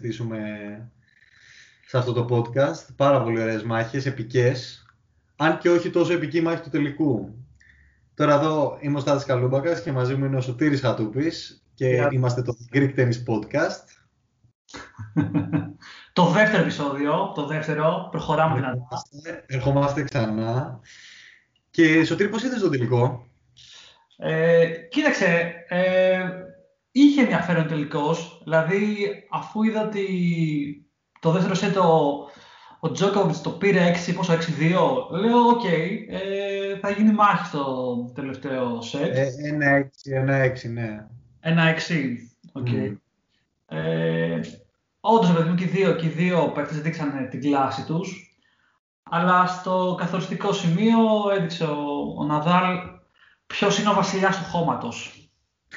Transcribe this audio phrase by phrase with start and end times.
[0.00, 0.90] πάρα πολλά να συζητήσουμε
[1.86, 2.94] σε αυτό το podcast.
[2.96, 4.84] Πάρα πολύ ωραίες μάχες, επικές.
[5.36, 7.34] Αν και όχι τόσο επική μάχη του τελικού.
[8.14, 12.42] Τώρα εδώ είμαι ο Στάτης Καλούμπακας και μαζί μου είναι ο Σωτήρης Χατούπης και είμαστε
[12.42, 13.84] το Greek Tennis Podcast.
[16.12, 19.02] το δεύτερο επεισόδιο, το δεύτερο, προχωράμε δυνατά.
[19.46, 20.80] Ερχόμαστε ξανά.
[21.70, 23.26] Και Σωτήρη, πώς είδες το τελικό;
[24.16, 26.49] Ε, κοίταξε, ε,
[26.92, 28.16] είχε ενδιαφέρον τελικό.
[28.42, 28.96] Δηλαδή,
[29.30, 30.06] αφού είδα ότι
[31.20, 32.28] το δεύτερο σετ ο,
[32.80, 34.38] ο Τζόκοβιτ το πήρε 6, πόσο 6-2,
[35.20, 39.16] λέω: Οκ, ε, θα γίνει μάχη στο τελευταίο σετ.
[39.16, 41.06] Ε, ένα 6, ένα 6, ναι.
[41.40, 41.78] Ένα 6,
[42.52, 42.66] OK.
[42.70, 42.88] Okay.
[42.88, 42.96] Mm.
[43.66, 44.40] Ε,
[45.00, 48.36] Όντως, παιδί μου, και οι δύο, και οι δύο παίκτες δείξαν την κλάση τους.
[49.02, 50.98] Αλλά στο καθοριστικό σημείο
[51.36, 52.78] έδειξε ο, ο Ναδάλ
[53.46, 55.30] ποιος είναι ο βασιλιάς του χώματος.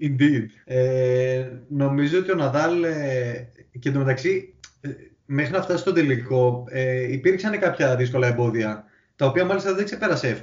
[0.00, 0.46] Indeed.
[0.64, 4.88] Ε, νομίζω ότι ο Ναδάλ ε, και εντωμεταξύ ε,
[5.26, 8.84] μέχρι να φτάσει στο τελικό ε, υπήρξαν κάποια δύσκολα εμπόδια
[9.16, 10.42] τα οποία μάλιστα δεν ξεπέρασε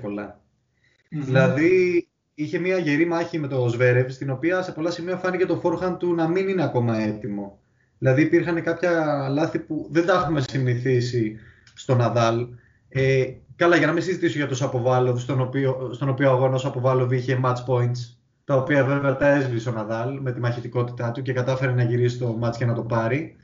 [1.09, 5.59] Δηλαδή είχε μια γερή μάχη με το Σβέρευ στην οποία σε πολλά σημεία φάνηκε το
[5.59, 7.59] φόρχαν του να μην είναι ακόμα έτοιμο.
[7.97, 11.39] Δηλαδή υπήρχαν κάποια λάθη που δεν τα έχουμε συνηθίσει
[11.73, 12.47] στο Ναδάλ.
[12.89, 16.67] Ε, καλά, για να μην συζητήσω για το Σαποβάλλοβ, στον οποίο, στον οποίο αγώνας ο
[16.67, 21.22] Σαποβάλλοβ είχε match points τα οποία βέβαια τα έσβησε ο Ναδάλ με τη μαχητικότητά του
[21.22, 23.35] και κατάφερε να γυρίσει το μάτς και να το πάρει.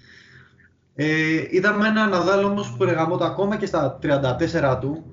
[0.95, 5.03] Ε, είδαμε ένα Ναδάλ όμως που εργαμόταν ακόμα και στα 34 του,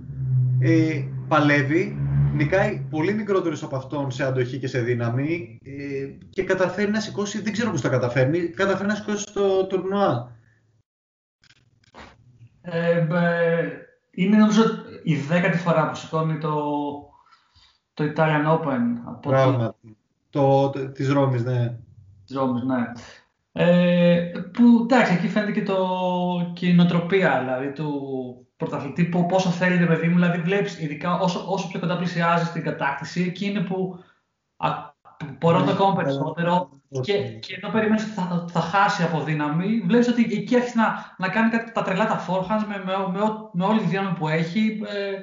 [0.61, 1.99] ε, παλεύει,
[2.35, 7.43] νικάει πολύ μικρότερος από αυτόν σε αντοχή και σε δύναμη ε, και καταφέρει να σηκώσει,
[7.43, 10.35] δεν ξέρω πώς τα καταφέρνει, καταφέρει να σηκώσει το τουρνουά.
[12.61, 13.07] Ε,
[14.11, 14.63] είναι νομίζω
[15.03, 16.55] η δέκατη φορά που σηκώνει το,
[17.97, 18.81] το Italian Open.
[19.05, 19.97] Από Πράγματι.
[20.31, 20.71] Το...
[20.71, 21.77] το, της Ρώμης, ναι.
[22.27, 22.93] Της Ρώμης, ναι.
[23.53, 25.77] Ε, που εντάξει, εκεί φαίνεται και, το,
[26.53, 27.91] και η νοοτροπία δηλαδή, του
[28.57, 30.15] πρωταθλητή, που πόσο θέλει το παιδί μου.
[30.15, 34.05] Δηλαδή, βλέπεις, ειδικά όσο, όσο πιο κοντά πλησιάζεις στην κατάκτηση, εκεί είναι που
[35.39, 36.69] μπορώ το ακόμα περισσότερο.
[37.01, 41.15] Και, και ενώ περιμένεις ότι θα, θα, χάσει από δύναμη, βλέπεις ότι εκεί έρχεται να,
[41.19, 43.19] να κάνει κάτι, τα τρελά τα forehands με, με, με,
[43.53, 44.81] με, όλη τη δύναμη που έχει.
[44.87, 45.23] Ε,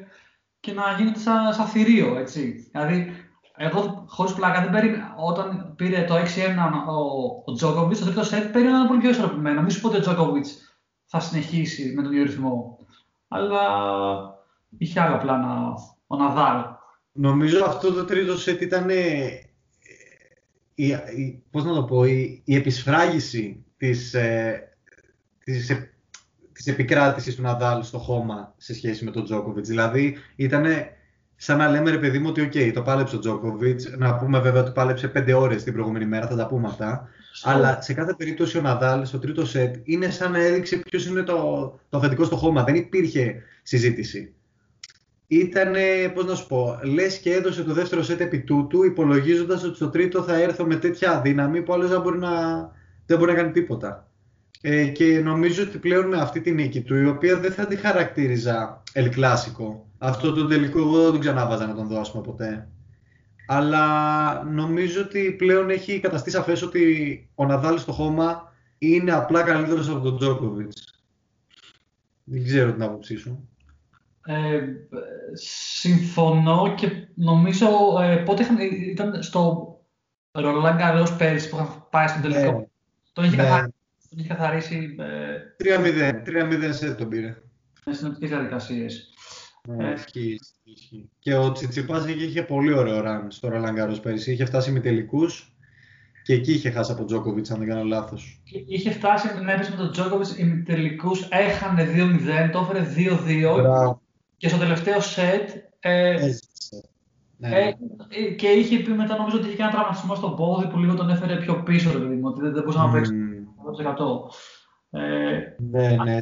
[0.63, 2.69] και να γίνεται σαν, σαν θηρίο, έτσι.
[2.71, 3.13] Δηλαδή,
[3.55, 5.15] εγώ χωρίς πλάκα δεν περίμενα.
[5.17, 6.19] Όταν πήρε το 6-1
[6.87, 9.61] ο, ο Τζόκοβιτ, το τρίτο σετ ένα πολύ πιο ισορροπημένο.
[9.61, 10.45] Μην σου πω ότι ο Τζόκοβιτ
[11.05, 12.77] θα συνεχίσει με τον ίδιο ρυθμό.
[13.27, 13.61] Αλλά
[14.77, 15.73] είχε άλλα πλάνα
[16.07, 16.63] ο Ναδάλ.
[17.11, 19.19] Νομίζω αυτό το τρίτο σετ ήταν ε,
[20.75, 24.63] η, η, πώς να το πω, η, η επισφράγιση της, ε,
[25.43, 25.69] της
[26.63, 29.69] της επικράτησης του Ναδάλ στο χώμα σε σχέση με τον Τζόκοβιτς.
[29.69, 30.65] Δηλαδή ήταν
[31.35, 33.89] σαν να λέμε ρε παιδί μου ότι okay, το πάλεψε ο Τζόκοβιτς.
[33.97, 37.07] Να πούμε βέβαια ότι πάλεψε πέντε ώρες την προηγούμενη μέρα, θα τα πούμε αυτά.
[37.43, 41.21] Αλλά σε κάθε περίπτωση ο Ναδάλ στο τρίτο σετ είναι σαν να έδειξε ποιος είναι
[41.21, 41.35] το,
[41.89, 42.63] το αφεντικό στο χώμα.
[42.63, 44.33] Δεν υπήρχε συζήτηση.
[45.27, 45.73] Ήταν,
[46.13, 49.89] πώς να σου πω, λες και έδωσε το δεύτερο σετ επί τούτου, υπολογίζοντας ότι στο
[49.89, 52.31] τρίτο θα έρθω με τέτοια δύναμη που άλλος δεν μπορεί να,
[53.05, 54.07] δεν μπορεί να κάνει τίποτα.
[54.65, 57.75] Ε, και νομίζω ότι πλέον με αυτή τη νίκη του, η οποία δεν θα τη
[57.75, 62.67] χαρακτήριζα El Clásico, αυτό το τελικό εγώ δεν τον ξανάβαζα να τον δώσουμε ποτέ.
[63.47, 69.89] Αλλά νομίζω ότι πλέον έχει καταστεί σαφές ότι ο Ναδάλ στο χώμα είναι απλά καλύτερος
[69.89, 71.03] από τον Τζόκοβιτς.
[72.23, 73.49] Δεν ξέρω την άποψή σου.
[74.25, 74.61] Ε,
[75.79, 77.67] συμφωνώ και νομίζω
[78.01, 78.57] ε, πότε είχαν,
[78.89, 79.67] ήταν στο
[80.31, 82.51] Ρολάν Γκαρέος πέρυσι που είχαν πάει στο τελικό.
[82.51, 82.65] Ναι.
[83.13, 83.65] Τον είχε ναι
[84.13, 84.95] τον έχει καθαρίσει.
[85.63, 87.35] 3-0, 3-0 σε τον πήρε.
[87.85, 89.13] Με συνοπτικές διαδικασίες.
[89.67, 89.95] Ναι, ε,
[91.19, 94.31] Και ο Τσιτσιπά είχε πολύ ωραίο ραν στο Ρολαγκάρο πέρυσι.
[94.31, 95.55] Είχε φτάσει με τελικούς
[96.23, 98.41] και εκεί είχε χάσει από Τζόκοβιτς, αν δεν κάνω λάθος.
[98.67, 103.99] Είχε φτάσει να έπεσε με τον Τζόκοβιτς οι τελικούς, έχανε 2-0, το έφερε 2-2
[104.37, 105.49] και στο τελευταίο σετ.
[105.79, 106.15] Ε,
[107.37, 107.49] ναι.
[107.49, 107.67] Ε,
[108.09, 111.09] ε, και είχε πει μετά νομίζω ότι είχε ένα τραυματισμό στο πόδι που λίγο τον
[111.09, 113.22] έφερε πιο πίσω, δηλαδή, ότι δεν μπορούσε να παίξει 100%.
[114.89, 116.19] Ε, ναι, ναι.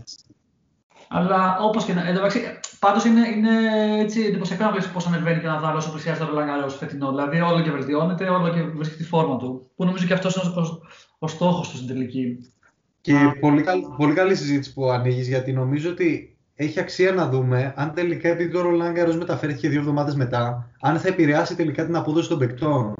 [1.09, 2.07] Αλλά όπως και να.
[2.07, 2.41] Εντάξει,
[2.79, 3.51] πάντως είναι, είναι
[3.99, 7.09] έτσι εντυπωσιακό να βλέπεις πώς ανεβαίνει και ένα δάλος όσο πλησιάζει το Ρολαγκάρο φετινό.
[7.09, 9.71] Δηλαδή όλο και βελτιώνεται, όλο και βρίσκει τη φόρμα του.
[9.75, 10.81] Που νομίζω και αυτός είναι ο,
[11.19, 12.53] ο στόχος του στην τελική.
[13.01, 17.73] Και πολύ, καλ, πολύ καλή συζήτηση που ανοίγεις, γιατί νομίζω ότι έχει αξία να δούμε
[17.75, 22.29] αν τελικά επειδή το Ρολαγκάρο μεταφέρθηκε δύο εβδομάδες μετά, αν θα επηρεάσει τελικά την απόδοση
[22.29, 22.93] των παικτών.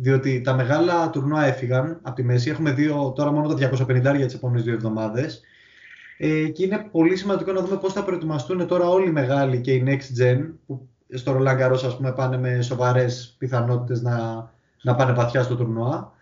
[0.00, 2.50] Διότι τα μεγάλα τουρνουά έφυγαν από τη μέση.
[2.50, 5.40] Έχουμε δύο, τώρα μόνο τα 250 για τις επόμενες δύο εβδομάδες.
[6.18, 9.72] Ε, και είναι πολύ σημαντικό να δούμε πώς θα προετοιμαστούν τώρα όλοι οι μεγάλοι και
[9.72, 14.48] οι next gen, που στο Roland Garros ας πούμε πάνε με σοβαρές πιθανότητες να,
[14.82, 16.12] να πάνε βαθιά στο τουρνουά.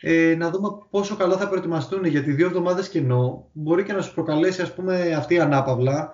[0.00, 4.14] ε, να δούμε πόσο καλά θα προετοιμαστούν γιατί δύο εβδομάδες κενό μπορεί και να σου
[4.14, 6.10] προκαλέσει ας πούμε αυτή η ανάπαυλα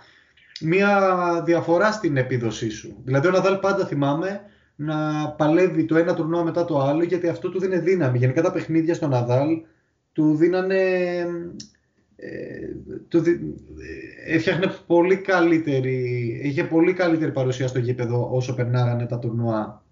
[0.60, 2.96] μια διαφορά στην επίδοσή σου.
[3.04, 4.40] Δηλαδή ο Ναδάλ πάντα θυμάμαι
[4.82, 8.18] να παλεύει το ένα τουρνουά μετά το άλλο γιατί αυτό του δίνει δύναμη.
[8.18, 9.48] Γενικά τα παιχνίδια στο Ναδάλ
[10.12, 10.80] του δίνανε
[12.16, 12.68] ε,
[13.08, 19.84] του, ε, έφτιαχνε πολύ καλύτερη, είχε πολύ καλύτερη παρουσία στο γήπεδο όσο περνάγανε τα τουρνουά.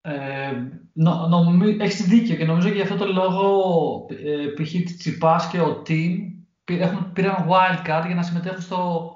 [0.00, 0.52] Ε,
[0.92, 4.96] νο, νομι, έχεις δίκιο και νομίζω και γι' αυτό το λόγο ε, π.χ.
[4.98, 6.18] Τσιπάς και ο Team
[7.12, 9.12] πήραν wildcard για να συμμετέχουν στο,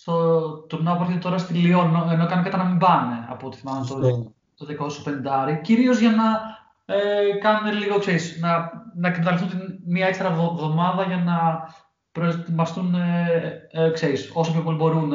[0.00, 3.56] στο τουρνουά που έρχεται τώρα στη Λιόν ενώ κάνουν κατά να μην πάνε από ό,τι
[3.56, 4.66] θυμάμαι το, το
[5.54, 6.24] 250 κυρίως για να
[6.94, 9.50] ε, κάνουν λίγο, ξέρεις, να, να εκμεταλλευτούν
[9.86, 11.68] μια έξτρα εβδομάδα για να
[12.12, 15.12] προετοιμαστούν, ε, ε, ξέρεις, όσο πιο πολύ μπορούν.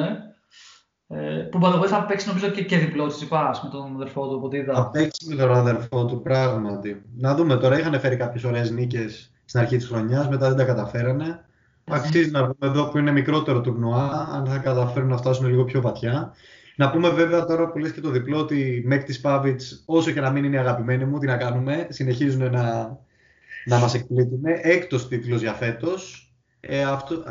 [1.07, 3.27] Ε, που by θα παίξει νομίζω και, και διπλό της
[3.63, 4.73] με τον αδερφό του, οπότε είδα.
[4.73, 7.01] Θα παίξει με τον αδερφό του, πράγματι.
[7.17, 10.63] Να δούμε τώρα, είχαν φέρει κάποιες ωραίες νίκες στην αρχή της χρονιάς, μετά δεν τα
[10.63, 11.45] καταφέρανε.
[11.89, 15.81] Αξίζει να δούμε εδώ που είναι μικρότερο τουρνουά, αν θα καταφέρουν να φτάσουν λίγο πιο
[15.81, 16.33] βαθιά.
[16.75, 20.21] Να πούμε βέβαια τώρα που λες και το διπλό ότι μέχρι της Πάβιτς, όσο και
[20.21, 22.97] να μην είναι αγαπημένοι μου, τι να κάνουμε, συνεχίζουν να,
[23.65, 24.41] να μας εκπλήττουν.
[24.45, 26.33] Έκτος τίτλος για φέτος.
[26.59, 27.23] Ε, αυτό,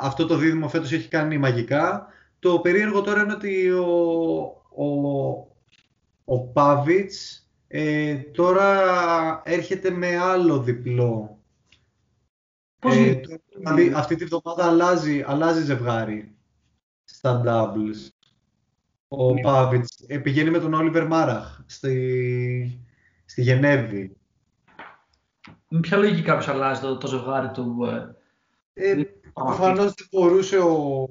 [0.00, 2.06] αυτό το δίδυμο φέτος έχει κάνει μαγικά.
[2.38, 3.84] Το περίεργο τώρα είναι ότι ο,
[4.74, 4.86] ο,
[6.24, 8.92] ο Πάβιτς ε, τώρα
[9.44, 11.38] έρχεται με άλλο διπλό.
[12.84, 13.20] ε,
[13.58, 16.36] δηλαδή αυτή τη βδομάδα αλλάζει, αλλάζει ζευγάρι
[17.04, 18.10] στα doubles.
[19.08, 19.40] Ο ναι.
[19.40, 22.80] Πάβιτς ε, πηγαίνει με τον Όλιβερ Μάραχ στη,
[23.24, 24.16] στη Γενέβη.
[25.68, 27.84] Με ποια λογική κάποιος αλλάζει το, το ζευγάρι του.
[28.72, 31.06] Ε, ε, προφανώς δεν μπορούσε ο...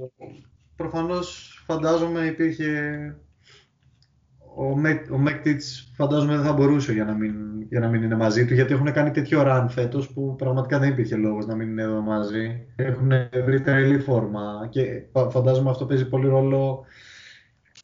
[0.75, 3.19] Προφανώς φαντάζομαι υπήρχε...
[4.55, 8.15] Ο, Μεκ, ο Μέκτιτς φαντάζομαι δεν θα μπορούσε για να, μην, για να μην είναι
[8.15, 11.69] μαζί του γιατί έχουν κάνει τέτοιο run φέτος που πραγματικά δεν υπήρχε λόγος να μην
[11.69, 12.65] είναι εδώ μαζί.
[12.75, 13.11] Έχουν
[13.45, 16.85] βρει τρελή φόρμα και φαντάζομαι αυτό παίζει πολύ ρόλο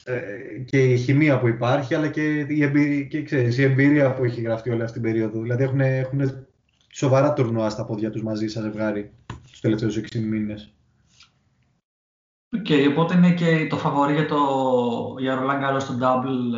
[0.04, 0.20] ε,
[0.64, 4.40] και η χημεία που υπάρχει, αλλά και η, εμπειρία, και, ξέρεις, η εμπειρία που έχει
[4.40, 5.40] γραφτεί όλη αυτή την περίοδο.
[5.40, 6.46] Δηλαδή έχουν, έχουν
[6.92, 9.12] σοβαρά τουρνουά στα πόδια τους μαζί σαν ζευγάρι
[9.50, 10.74] τους τελευταίους 6 μήνες.
[12.56, 14.38] OK, okay, οπότε είναι και το φαβορή για το
[15.18, 16.56] για Ρολάν στο double.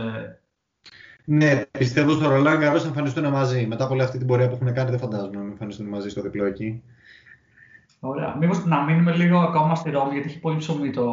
[1.27, 1.35] Ε.
[1.35, 3.67] Ναι, πιστεύω στο Ρολάν Γκαρός θα εμφανιστούν μαζί.
[3.67, 6.21] Μετά από όλη αυτή την πορεία που έχουν κάνει, δεν φαντάζομαι να εμφανιστούν μαζί στο
[6.21, 6.83] διπλό εκεί.
[8.01, 8.37] Ωραία.
[8.41, 11.09] Μήπως να μείνουμε λίγο ακόμα στη Ρώμη, γιατί έχει πολύ ψωμί το,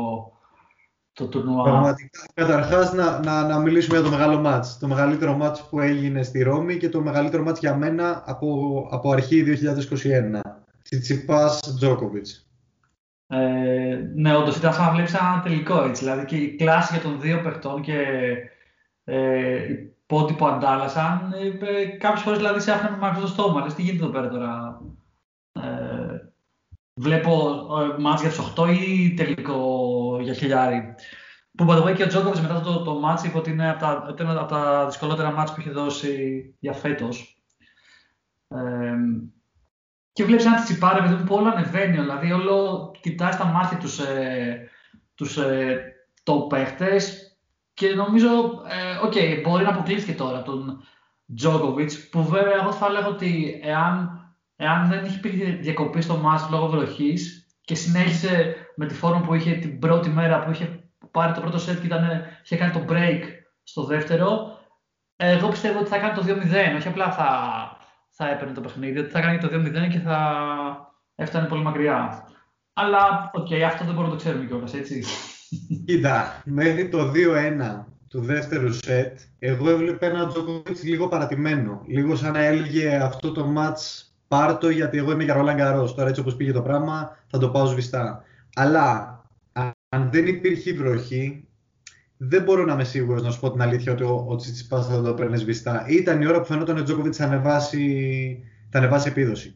[1.14, 1.64] το τουρνουά.
[1.64, 4.78] Πραγματικά, καταρχάς να, να, να μιλήσουμε για το μεγάλο ματς.
[4.80, 9.12] Το μεγαλύτερο ματς που έγινε στη Ρώμη και το μεγαλύτερο μάτς για μένα από, από
[9.12, 10.40] αρχή 2021.
[10.82, 12.46] Τσιτσιπάς Τζόκοβιτς.
[13.28, 16.04] Ε, ναι, όντως ήταν σαν να βλέπεις ένα τελικό έτσι.
[16.04, 17.98] Δηλαδή και η κλάση για των δύο παιχτών και
[19.04, 21.34] ε, οι πόντι που αντάλλασαν.
[21.34, 23.62] Ε, ε, κάποιες φορές δηλαδή σε άφηναν με μάχη στο στόμα.
[23.62, 24.82] Λες τι γίνεται εδώ πέρα τώρα;
[25.52, 26.32] Ε,
[26.94, 27.32] βλέπω
[27.82, 30.96] ε, μάτς για τους 8 ή τελικό για χιλιάρι.
[31.58, 33.80] Που by the way και ο Τζόκοβιτ μετά το, το μάτς είπε ότι είναι από
[33.80, 37.44] τα, είναι από τα δυσκολότερα μάτς που έχει δώσει για φέτος.
[38.48, 38.96] Ε,
[40.14, 44.70] και βλέπεις ένα τσιπάρε παιδί που όλο ανεβαίνει, δηλαδή όλο κοιτάει στα μάτια τους, ε,
[45.16, 47.31] τους ε, top παίχτες
[47.82, 48.28] και νομίζω,
[48.68, 50.84] ε, okay, μπορεί να αποκλείσει τώρα τον
[51.36, 54.20] Τζόκοβιτ, που βέβαια εγώ θα λέγω ότι εάν,
[54.56, 59.34] εάν δεν είχε υπήρχε διακοπή στο μάτς λόγω βροχής και συνέχισε με τη φόρμα που
[59.34, 62.86] είχε την πρώτη μέρα που είχε πάρει το πρώτο σετ και ήταν, είχε κάνει το
[62.90, 63.22] break
[63.64, 64.58] στο δεύτερο,
[65.16, 67.30] εγώ πιστεύω ότι θα κάνει το 2-0, όχι απλά θα,
[68.10, 70.18] θα έπαιρνε το παιχνίδι, ότι θα κάνει το 2-0 και θα
[71.16, 72.28] έφτανε πολύ μακριά.
[72.74, 75.04] Αλλά, OK, okay, αυτό δεν μπορούμε να το ξέρουμε κιόλας, έτσι.
[75.86, 81.82] Κοίτα, μέχρι το 2-1 του δεύτερου σετ, εγώ έβλεπα ένα Τζόκοβιτς λίγο παρατημένο.
[81.88, 85.96] Λίγο σαν να έλεγε αυτό το ματς πάρτο γιατί εγώ είμαι για Ρόλαν Γκαρός.
[85.96, 88.24] Τώρα έτσι όπως πήγε το πράγμα θα το πάω σβηστά.
[88.56, 89.20] Αλλά
[89.90, 91.48] αν δεν υπήρχε βροχή,
[92.18, 95.02] δεν μπορώ να είμαι σίγουρος να σου πω την αλήθεια ότι ο, ο Τσιτσιπά θα
[95.02, 95.86] το παίρνει σβηστά.
[95.88, 99.56] Ήταν η ώρα που φαινόταν ο Τζόκοβιτ θα ανεβάσει, θα ανεβάσει επίδοση.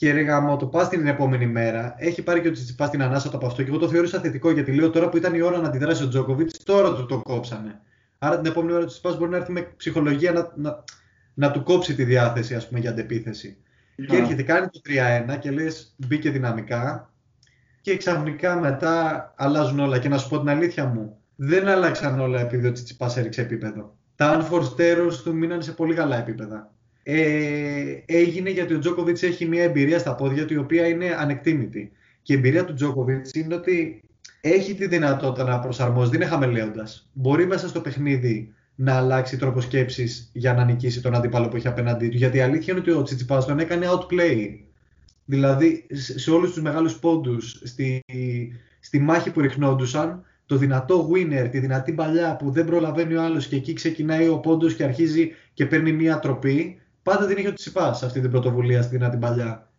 [0.00, 3.30] Και ρε μου το πας την επόμενη μέρα, έχει πάρει και ο Τσιτσιπά την ανάσα
[3.30, 5.58] του από αυτό και εγώ το θεώρησα θετικό γιατί λέω τώρα που ήταν η ώρα
[5.58, 7.80] να αντιδράσει ο Τζόκοβιτς, τώρα του το κόψανε.
[8.18, 10.84] Άρα την επόμενη ώρα ο Τσιτσιπά μπορεί να έρθει με ψυχολογία να, να,
[11.34, 13.56] να του κόψει τη διάθεση ας πούμε, για αντεπίθεση.
[13.56, 14.04] Yeah.
[14.08, 14.80] Και έρχεται, κάνει το
[15.34, 17.12] 3-1 και λες μπήκε δυναμικά
[17.80, 19.98] και ξαφνικά μετά αλλάζουν όλα.
[19.98, 23.96] Και να σου πω την αλήθεια μου, δεν άλλαξαν όλα επειδή ο Τσιτσιπάς έριξε επίπεδο.
[24.16, 26.72] Τα unforced του μείναν σε πολύ καλά επίπεδα.
[27.02, 31.92] Ε, έγινε γιατί ο Τζόκοβιτς έχει μια εμπειρία στα πόδια του η οποία είναι ανεκτήμητη.
[32.22, 34.02] Και η εμπειρία του Τζόκοβιτς είναι ότι
[34.40, 37.10] έχει τη δυνατότητα να προσαρμόζει, δεν είναι χαμελέοντας.
[37.12, 41.68] Μπορεί μέσα στο παιχνίδι να αλλάξει τρόπος σκέψης για να νικήσει τον αντίπαλο που έχει
[41.68, 42.16] απέναντί του.
[42.16, 44.58] Γιατί η αλήθεια είναι ότι ο Τσιτσιπάς τον έκανε outplay.
[45.24, 48.00] Δηλαδή, σε όλους τους μεγάλους πόντους, στη,
[48.80, 53.46] στη μάχη που ριχνόντουσαν, το δυνατό winner, τη δυνατή παλιά που δεν προλαβαίνει ο άλλος
[53.46, 56.79] και εκεί ξεκινάει ο πόντος και αρχίζει και παίρνει μία τροπή,
[57.10, 59.70] πάντα την είχε ο Τσιπάς αυτή την πρωτοβουλία στη δυνατή παλιά.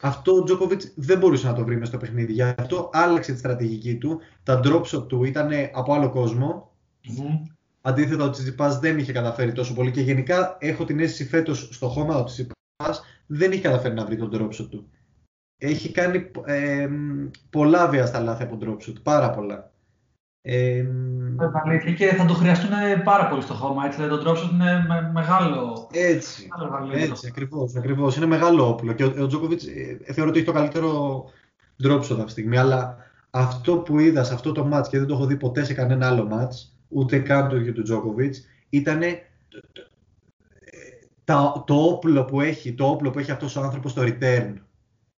[0.00, 2.32] Αυτό ο Τζόκοβιτς δεν μπορούσε να το βρει μέσα στο παιχνίδι.
[2.32, 4.20] Γι' αυτό άλλαξε τη στρατηγική του.
[4.42, 6.76] Τα drop shot του ήταν από άλλο κόσμο.
[7.04, 7.54] Mm-hmm.
[7.80, 9.90] Αντίθετα, ο Τσιτσιπά δεν είχε καταφέρει τόσο πολύ.
[9.90, 12.54] Και γενικά έχω την αίσθηση φέτος στο χώμα ο Τσιτσιπά
[13.26, 14.90] δεν είχε καταφέρει να βρει τον drop shot του.
[15.58, 16.88] Έχει κάνει ε,
[17.50, 19.02] πολλά βιαστά λάθη από drop shot.
[19.02, 19.71] Πάρα πολλά.
[20.44, 20.84] Ε,
[21.96, 22.70] και θα το χρειαστούν
[23.04, 23.86] πάρα πολύ στο χώμα.
[23.86, 25.88] Έτσι, το drop shot είναι με, μεγάλο.
[25.92, 28.16] Έτσι, μεγάλο έτσι ακριβώς, ακριβώς.
[28.16, 28.92] Είναι μεγάλο όπλο.
[28.92, 31.24] Και ο, ο Τζόκοβιτς ε, θεωρώ ότι έχει το καλύτερο
[31.82, 32.58] drop shot αυτή τη στιγμή.
[32.58, 32.96] Αλλά
[33.30, 36.06] αυτό που είδα σε αυτό το match και δεν το έχω δει ποτέ σε κανένα
[36.06, 39.00] άλλο match, ούτε καν το ίδιο του Τζόκοβιτς, ήταν
[41.24, 44.54] το, το, όπλο που έχει, το όπλο που έχει αυτός ο άνθρωπος στο return.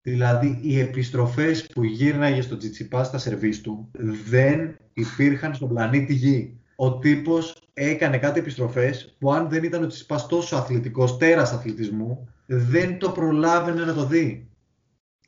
[0.03, 3.91] Δηλαδή οι επιστροφές που γύρναγε στο Τσιτσιπά στα σερβίς του
[4.29, 6.57] δεν υπήρχαν στον πλανήτη Γη.
[6.77, 12.29] Ο τύπος έκανε κάτι επιστροφές που αν δεν ήταν ο Τσιτσιπάς τόσο αθλητικός, τέρας αθλητισμού,
[12.47, 14.49] δεν το προλάβαινε να το δει.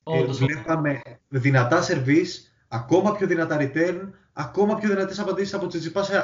[0.04, 6.14] Ε, βλέπαμε δυνατά σερβίς, ακόμα πιο δυνατά return, ακόμα πιο δυνατές απαντήσεις από Τσιτσιπά σε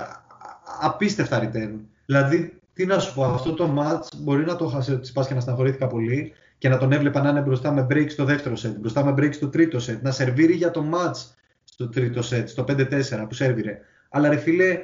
[0.81, 1.79] απίστευτα return.
[2.07, 5.35] Δηλαδή τι να σου πω, αυτό το ματς μπορεί να το χάσει ο Τσιτσιπάς και
[5.35, 8.75] να στεναχωρήθηκα πολύ και να τον έβλεπα να είναι μπροστά με break στο δεύτερο σετ,
[8.79, 12.65] μπροστά με break στο τρίτο σετ, να σερβίρει για το ματς στο τρίτο σετ, στο
[12.69, 13.81] 5-4 που σέρβιρε.
[14.11, 14.79] Αλλά ρε φίλε,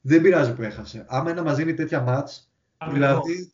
[0.00, 1.04] δεν πειράζει που έχασε.
[1.08, 2.30] Άμα ένα μαζί είναι τέτοια ματς,
[2.90, 3.52] δηλαδή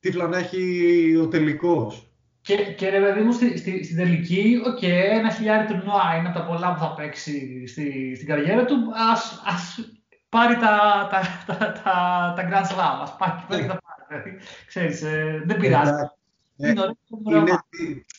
[0.00, 2.10] τι να έχει ο τελικός;
[2.40, 6.28] Και, και ρε παιδί μου, στη, στη, στην τελική, OK, okay, ένα χιλιάρι τουρνουά είναι
[6.28, 8.76] από τα πολλά που θα παίξει στη, στην καριέρα του.
[9.12, 9.92] Ας, ας
[10.28, 14.02] πάρει τα, τα, τα, τα, τα Grand Slam, ας πάρει και θα πάρει.
[14.08, 15.92] Δηλαδή, ξέρεις, ε, δεν πειράζει.
[16.60, 16.80] Ε, είναι,
[17.28, 17.58] είναι,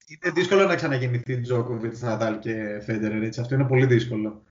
[0.08, 3.24] είναι, δύσκολο να ξαναγεννηθεί Τζόκοβιτς, Ναδάλ και Φέντερερ.
[3.24, 3.40] Έτσι.
[3.42, 4.42] Αυτό είναι πολύ δύσκολο.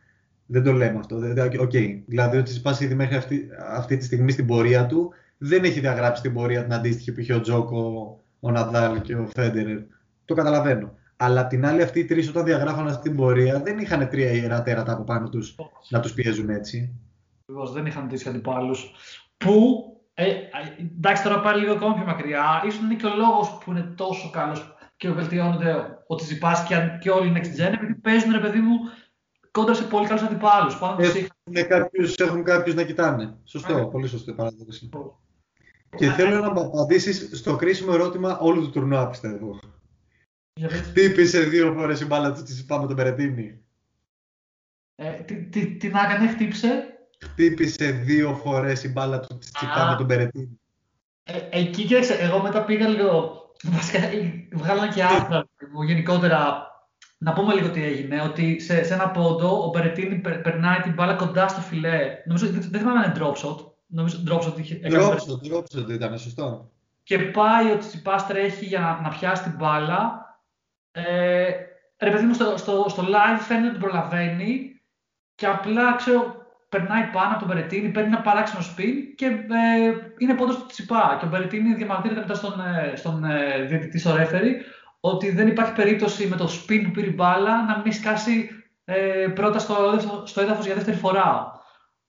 [0.46, 1.16] Δεν το λέμε αυτό.
[1.60, 1.70] OK.
[1.72, 2.00] Okay.
[2.06, 6.22] Δηλαδή ο Τσιτσιπάς ήδη μέχρι αυτή, αυτή τη στιγμή στην πορεία του δεν έχει διαγράψει
[6.22, 9.78] την πορεία την αντίστοιχη που είχε ο Τζόκο, ο Ναδάλ και ο Φέντερερ.
[10.24, 10.96] Το καταλαβαίνω.
[11.16, 14.62] Αλλά την άλλη, αυτοί οι τρεις όταν διαγράφαν αυτή την πορεία δεν είχαν τρία ιερά
[14.62, 15.54] τέρατα από πάνω τους
[15.88, 16.92] να τους πιέζουν έτσι.
[17.42, 18.90] Ακριβώς, δεν είχαν τέτοιου αντιπάλους.
[19.36, 19.84] Που,
[20.20, 20.34] ε,
[20.96, 24.30] εντάξει, τώρα πάλι λίγο ακόμα πιο μακριά, ίσως είναι και ο λόγος που είναι τόσο
[24.30, 28.58] καλός και βελτιώνεται ο Τσιπά και, και όλοι οι next gen, επειδή παίζουν ρε παιδί
[28.58, 28.76] μου
[29.50, 30.78] κόντρα σε πολύ καλούς αντιπάλους.
[32.16, 33.36] Έχουν κάποιους να κοιτάνε.
[33.44, 33.90] Σωστό, yeah.
[33.90, 34.88] πολύ σωστό παράδοση.
[35.96, 39.60] Και θέλω να απαντήσεις στο κρίσιμο ερώτημα όλου του τουρνουά, πιστεύω.
[40.68, 43.62] Χτύπησε δύο φορές η μπάλα του Τσιπά με τον Περετίνη.
[44.94, 49.96] Ε, τι, τι, τι να έκανε, χτύπησε χτύπησε δύο φορές η μπάλα του Τσιπά με
[49.96, 50.60] τον Περετίνη.
[51.22, 53.36] Ε, εκεί κοίταξε, εγώ μετά πήγα λίγο.
[53.62, 53.98] Βασικά
[54.52, 55.48] βγάλα και άρθρα
[55.86, 56.66] γενικότερα.
[57.18, 58.22] Να πούμε λίγο τι έγινε.
[58.22, 62.00] Ότι σε, σε ένα πόντο ο Μπερετίνη περνάει την μπάλα κοντά στο φιλέ.
[62.26, 63.56] Νομίζω δεν, δεν θυμάμαι αν είναι drop shot.
[63.86, 64.80] Νομίζω drop shot είχε.
[64.84, 66.70] Drop shot, drop shot ήταν, σωστό.
[67.02, 70.26] Και πάει ο Τσιπά τρέχει για να, να πιάσει την μπάλα.
[70.90, 71.50] Ε,
[71.98, 74.80] ρε παιδί μου, στο, στο, στο live φαίνεται ότι προλαβαίνει
[75.34, 76.37] και απλά ξέρω,
[76.68, 81.16] περνάει πάνω από τον Μπερετίνη, παίρνει ένα παράξενο spin και ε, είναι πόντος του Τσιπά.
[81.18, 84.56] Και ο Μπερετίνη διαμαρτύρεται μετά στον, ε, στον ε, διαιτητή στο ρέφερη
[85.00, 88.50] ότι δεν υπάρχει περίπτωση με το spin που πήρε η μπάλα να μην σκάσει
[88.84, 89.76] ε, πρώτα στο,
[90.24, 91.52] στο έδαφος για δεύτερη φορά.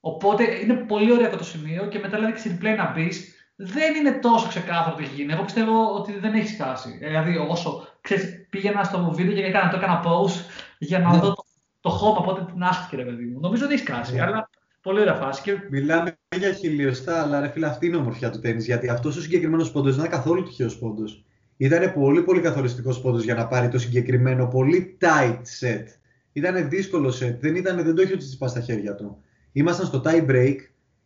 [0.00, 3.34] Οπότε είναι πολύ ωραίο αυτό το σημείο και μετά λέει και στην replay να μπεις.
[3.56, 5.32] Δεν είναι τόσο ξεκάθαρο τι έχει γίνει.
[5.32, 6.98] Εγώ πιστεύω ότι δεν έχει σκάσει.
[7.02, 11.18] Ε, δηλαδή, όσο ξέρεις, πήγαινα στο βίντεο και έκανα, το έκανα pause για να ναι.
[11.18, 11.44] δω το
[11.80, 13.40] το χώμα πότε την άσκηκε, ρε παιδί μου.
[13.40, 14.20] Νομίζω ότι έχει κάσει, yeah.
[14.20, 14.49] αλλά
[14.82, 15.42] πολύ ωραία φάση.
[15.42, 15.56] Και...
[15.70, 18.62] Μιλάμε για χιλιοστά, αλλά ρε φίλε, αυτή είναι η ομορφιά του τέννη.
[18.62, 21.24] Γιατί αυτός ο συγκεκριμένος πόντος δεν ήταν καθόλου τυχαίος πόντος.
[21.56, 25.84] Ήταν πολύ πολύ καθοριστικός πόντος για να πάρει το συγκεκριμένο πολύ tight set.
[26.32, 29.22] Ήταν δύσκολο set, δεν, ήταν, δεν το είχε ο Τσιτσιπά στα χέρια του.
[29.52, 30.56] Ήμασταν στο tie break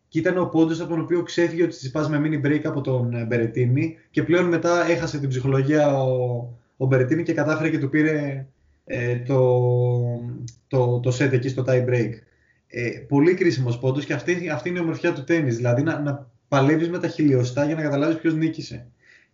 [0.08, 3.14] και ήταν ο πόντος από τον οποίο ξέφυγε ο Τσιτσιπά με mini break από τον
[3.14, 7.88] ε, Μπερετίνη και πλέον μετά έχασε την ψυχολογία ο, ο Μπερετίνη και κατάφερε και του
[7.88, 8.46] πήρε
[8.84, 9.70] ε, το,
[10.68, 12.10] το, το set εκεί στο tie break.
[12.76, 15.50] Ε, πολύ κρίσιμος πόντος και αυτή, αυτή είναι η ομορφιά του τέννη.
[15.50, 18.86] Δηλαδή να, να παλεύεις με τα χιλιοστά για να καταλάβεις ποιος νίκησε.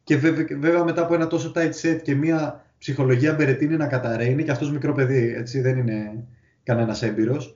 [0.04, 4.44] Και βέβαια, βέβαια, μετά από ένα τόσο tight set και μια ψυχολογία Μπερετίνη να καταραίει,
[4.44, 6.24] και αυτός μικρό παιδί, έτσι δεν είναι
[6.62, 7.54] κανένας έμπειρος.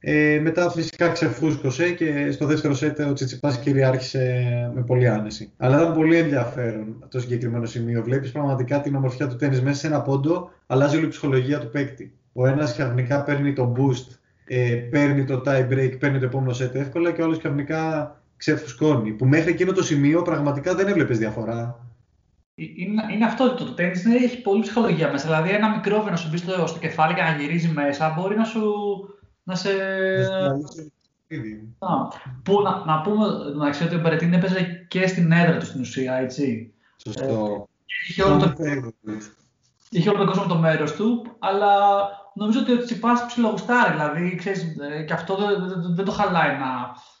[0.00, 5.52] Ε, μετά φυσικά ξεφούσκωσε και στο δεύτερο σετ ο Τσιτσιπάς κυριάρχησε με πολύ άνεση.
[5.56, 8.02] Αλλά ήταν πολύ ενδιαφέρον το συγκεκριμένο σημείο.
[8.02, 11.70] Βλέπεις πραγματικά την ομορφιά του τέννις μέσα σε ένα πόντο, αλλάζει όλη η ψυχολογία του
[11.70, 12.12] παίκτη.
[12.32, 14.15] Ο ένας ξαφνικά παίρνει το boost,
[14.46, 19.12] ε, παίρνει το tie break, παίρνει το επόμενο set εύκολα και ο άλλος ξαφνικά ξεφουσκώνει.
[19.12, 21.86] Που μέχρι εκείνο το σημείο πραγματικά δεν έβλεπες διαφορά.
[22.54, 25.26] Ε, είναι, είναι αυτό το, το τέννις έχει πολύ ψυχολογία μέσα.
[25.26, 28.44] Δηλαδή, ένα μικρό να σου μπει στο, στο κεφάλι και να γυρίζει μέσα μπορεί να
[28.44, 28.62] σου.
[29.42, 29.70] να σε.
[31.78, 31.88] Α,
[32.42, 33.26] που, να, να πούμε
[33.56, 36.72] μεταξύ ότι ο Μπερετίν έπαιζε και στην έδρα του στην ουσία, έτσι.
[36.96, 37.22] Σωστό.
[37.22, 38.52] Ε, είχε, όλο το,
[39.90, 41.68] είχε όλο τον κόσμο το μέρος του, αλλά
[42.36, 43.92] νομίζω ότι ο Τσιπάς ψιλογουστάρει.
[43.92, 46.70] Δηλαδή, ξέρεις, ε, και αυτό δεν, δεν, δεν το χαλάει να,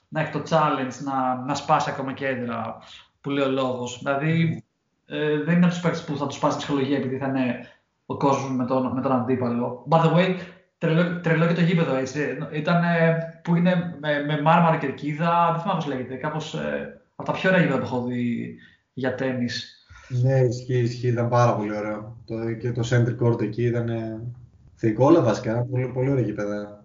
[0.08, 2.78] να έχει το challenge, να, να σπάσει ακόμα κέντρα,
[3.20, 3.98] που λέει ο λόγος.
[4.02, 4.64] Δηλαδή,
[5.06, 7.68] ε, δεν είναι από τους παίκτες που θα τους σπάσει ψυχολογία επειδή θα είναι
[8.06, 9.86] ο κόσμος με τον, με τον αντίπαλο.
[9.90, 10.36] By the way,
[10.78, 12.38] τρελό, τρελό και το γήπεδο έτσι.
[12.52, 12.82] Ήταν,
[13.42, 16.14] που είναι με, με μάρμαρα κερκίδα, δεν θυμάμαι πώς λέγεται.
[16.14, 18.56] Κάπως ε, από τα πιο ωραία γήπεδα που έχω δει
[18.92, 19.48] για τέννη.
[20.08, 22.16] Ναι, ισχύει, ισχύει, ήταν πάρα πολύ ωραίο.
[22.24, 23.88] Το, και το center court εκεί ήταν
[24.76, 26.84] θεϊκό όλα βασικά, πολύ, πολύ ωραία γήπεδα.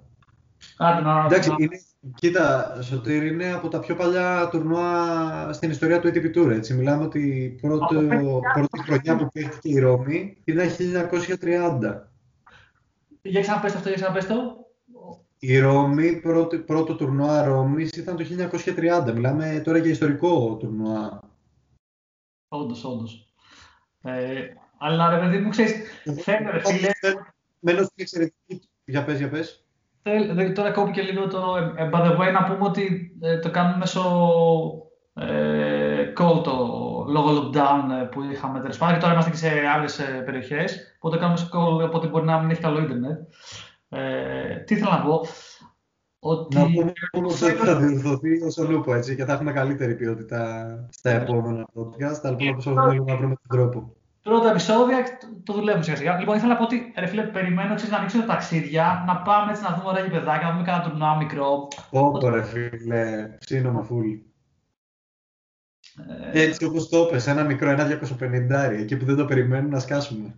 [0.77, 1.79] Άντε, να, Εντάξει, είναι,
[2.15, 6.49] κοίτα, Σωτήρ είναι από τα πιο παλιά τουρνουά στην ιστορία του ATP Tour.
[6.49, 6.73] Έτσι.
[6.73, 12.09] Μιλάμε ότι η πρώτη χρονιά που παίχτηκε η Ρώμη ήταν 1930.
[13.21, 14.35] Για ξαναπες αυτό, για ξαναπες το.
[15.39, 18.23] Η Ρώμη, πρώτο, πρώτο τουρνουά Ρώμης ήταν το
[19.07, 19.13] 1930.
[19.13, 21.19] Μιλάμε τώρα για ιστορικό τουρνουά.
[22.47, 23.33] Όντως, όντως.
[24.01, 25.73] Ε, αλλά ρε παιδί μου, ξέρεις,
[26.21, 26.89] φαίνεται, φίλε...
[27.61, 28.69] Μένω στην εξαιρετική...
[28.85, 29.65] Για πες, για πες.
[30.55, 34.01] Τώρα κόπηκε λίγο το ε, by the way, να πούμε ότι ε, το κάνουμε μέσω
[35.13, 36.55] ε, call το
[37.07, 38.95] λόγω lockdown ε, που είχαμε τέλος πάντων.
[38.95, 40.95] Και τώρα είμαστε και σε άλλες περιοχές.
[40.95, 43.19] Οπότε κάνουμε μέσω call, οπότε μπορεί να μην έχει καλό ίντερνετ.
[43.89, 45.21] Ε, τι ήθελα να πω.
[46.19, 46.55] Ότι...
[46.55, 46.65] Να
[47.11, 52.19] πούμε ότι θα διορθωθεί όσο λούπο έτσι και θα έχουμε καλύτερη ποιότητα στα επόμενα podcast.
[52.23, 54.97] Αλλά πούμε να βρούμε τον τρόπο πρώτα επεισόδια
[55.43, 56.17] το δουλεύουμε σιγά σιγά.
[56.19, 59.51] Λοιπόν, ήθελα να πω ότι ρε φίλε, περιμένω ξέρεις, να ανοίξω τα ταξίδια, να πάμε
[59.51, 61.67] έτσι να δούμε ωραία παιδάκια, να δούμε κανένα τουρνουά μικρό.
[61.89, 64.11] Όπο ρε φίλε, σύνομα φουλ.
[66.33, 66.41] Ε...
[66.41, 70.35] Έτσι όπως το είπες, ένα μικρό, ένα 250 εκεί που δεν το περιμένουν να σκάσουμε.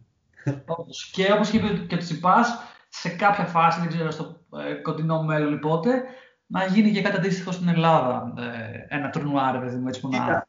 [1.12, 2.58] και όπως είπε και ο Τσιπάς,
[2.90, 6.04] σε κάποια φάση, δεν ξέρω στο ε, κοντινό μέλλον πότε,
[6.46, 8.34] να γίνει και κάτι αντίστοιχο στην Ελλάδα.
[8.38, 10.48] Ε, ένα τουρνουά, ρε παιδί μου, έτσι που να...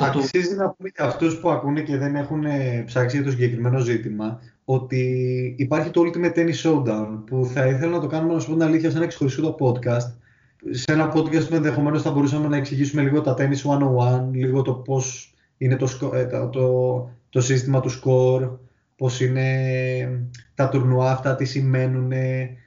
[0.00, 3.78] Αξίζει να πούμε για αυτούς που ακούνε και δεν έχουν ε, ψάξει για το συγκεκριμένο
[3.78, 8.46] ζήτημα ότι υπάρχει το Ultimate Tennis Showdown που θα ήθελα να το κάνουμε να σου
[8.46, 10.12] πω την αλήθεια σε ένα ξεχωριστό podcast.
[10.70, 13.78] Σε ένα podcast που ενδεχομένως θα μπορούσαμε να εξηγήσουμε λίγο τα Tennis
[14.18, 18.50] 101, λίγο το πώς είναι το, ε, το, το, το σύστημα του score,
[18.96, 19.46] πώς είναι
[20.54, 22.58] τα τουρνουά αυτά, τι σημαίνουν, η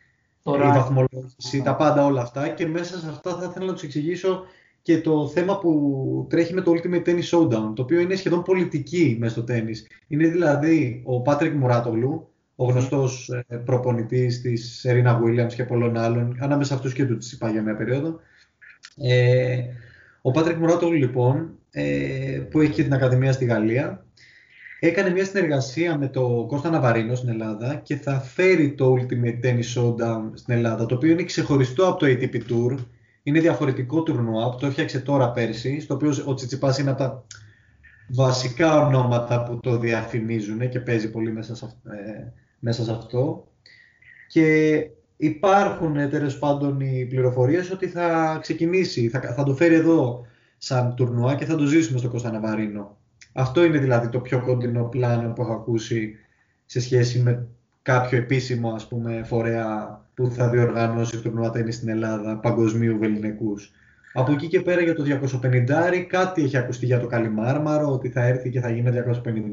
[0.44, 2.48] βαθμολόγηση, τα πάντα όλα αυτά.
[2.48, 4.44] Και μέσα σε αυτά θα ήθελα να τους εξηγήσω
[4.84, 9.18] και το θέμα που τρέχει με το Ultimate Tennis Showdown, το οποίο είναι σχεδόν πολιτική
[9.20, 9.88] μέσα στο τέννις.
[10.08, 16.38] Είναι δηλαδή ο Πάτρικ Μουράτογλου, ο γνωστός ε, προπονητής της Σερίνα Williams και πολλών άλλων,
[16.40, 18.20] ανάμεσα αυτούς και του Τσιπά για μια περίοδο.
[18.98, 19.58] Ε,
[20.22, 24.06] ο Πάτρικ Μουράτογλου λοιπόν, ε, που έχει και την Ακαδημία στη Γαλλία,
[24.80, 29.80] έκανε μια συνεργασία με το Κώστα Ναβαρίνο στην Ελλάδα και θα φέρει το Ultimate Tennis
[29.80, 32.78] Showdown στην Ελλάδα, το οποίο είναι ξεχωριστό από το ATP Tour,
[33.24, 37.26] είναι διαφορετικό τουρνουά που το έφτιαξε τώρα πέρσι, στο οποίο ο Τσιτσιπάς είναι από τα
[38.08, 43.48] βασικά ονόματα που το διαφημίζουν και παίζει πολύ μέσα σε, ε, μέσα σε αυτό.
[44.28, 44.76] Και
[45.18, 50.26] υπάρχουν ε, τέλος πάντων οι πληροφορίες ότι θα ξεκινήσει, θα, θα το φέρει εδώ
[50.58, 52.98] σαν τουρνουά και θα το ζήσουμε στο Κωνσταντιναβαρίνο.
[53.34, 56.16] Αυτό είναι δηλαδή το πιο κοντινό πλάνο που έχω ακούσει
[56.66, 57.48] σε σχέση με
[57.82, 63.72] κάποιο επίσημο ας πούμε, φορέα που θα διοργανώσει τουρνουά τέννις στην Ελλάδα παγκοσμίου βεληνικούς.
[64.14, 68.26] Από εκεί και πέρα για το 250 κάτι έχει ακουστεί για το Καλιμάρμαρο, ότι θα
[68.26, 68.92] έρθει και θα γίνει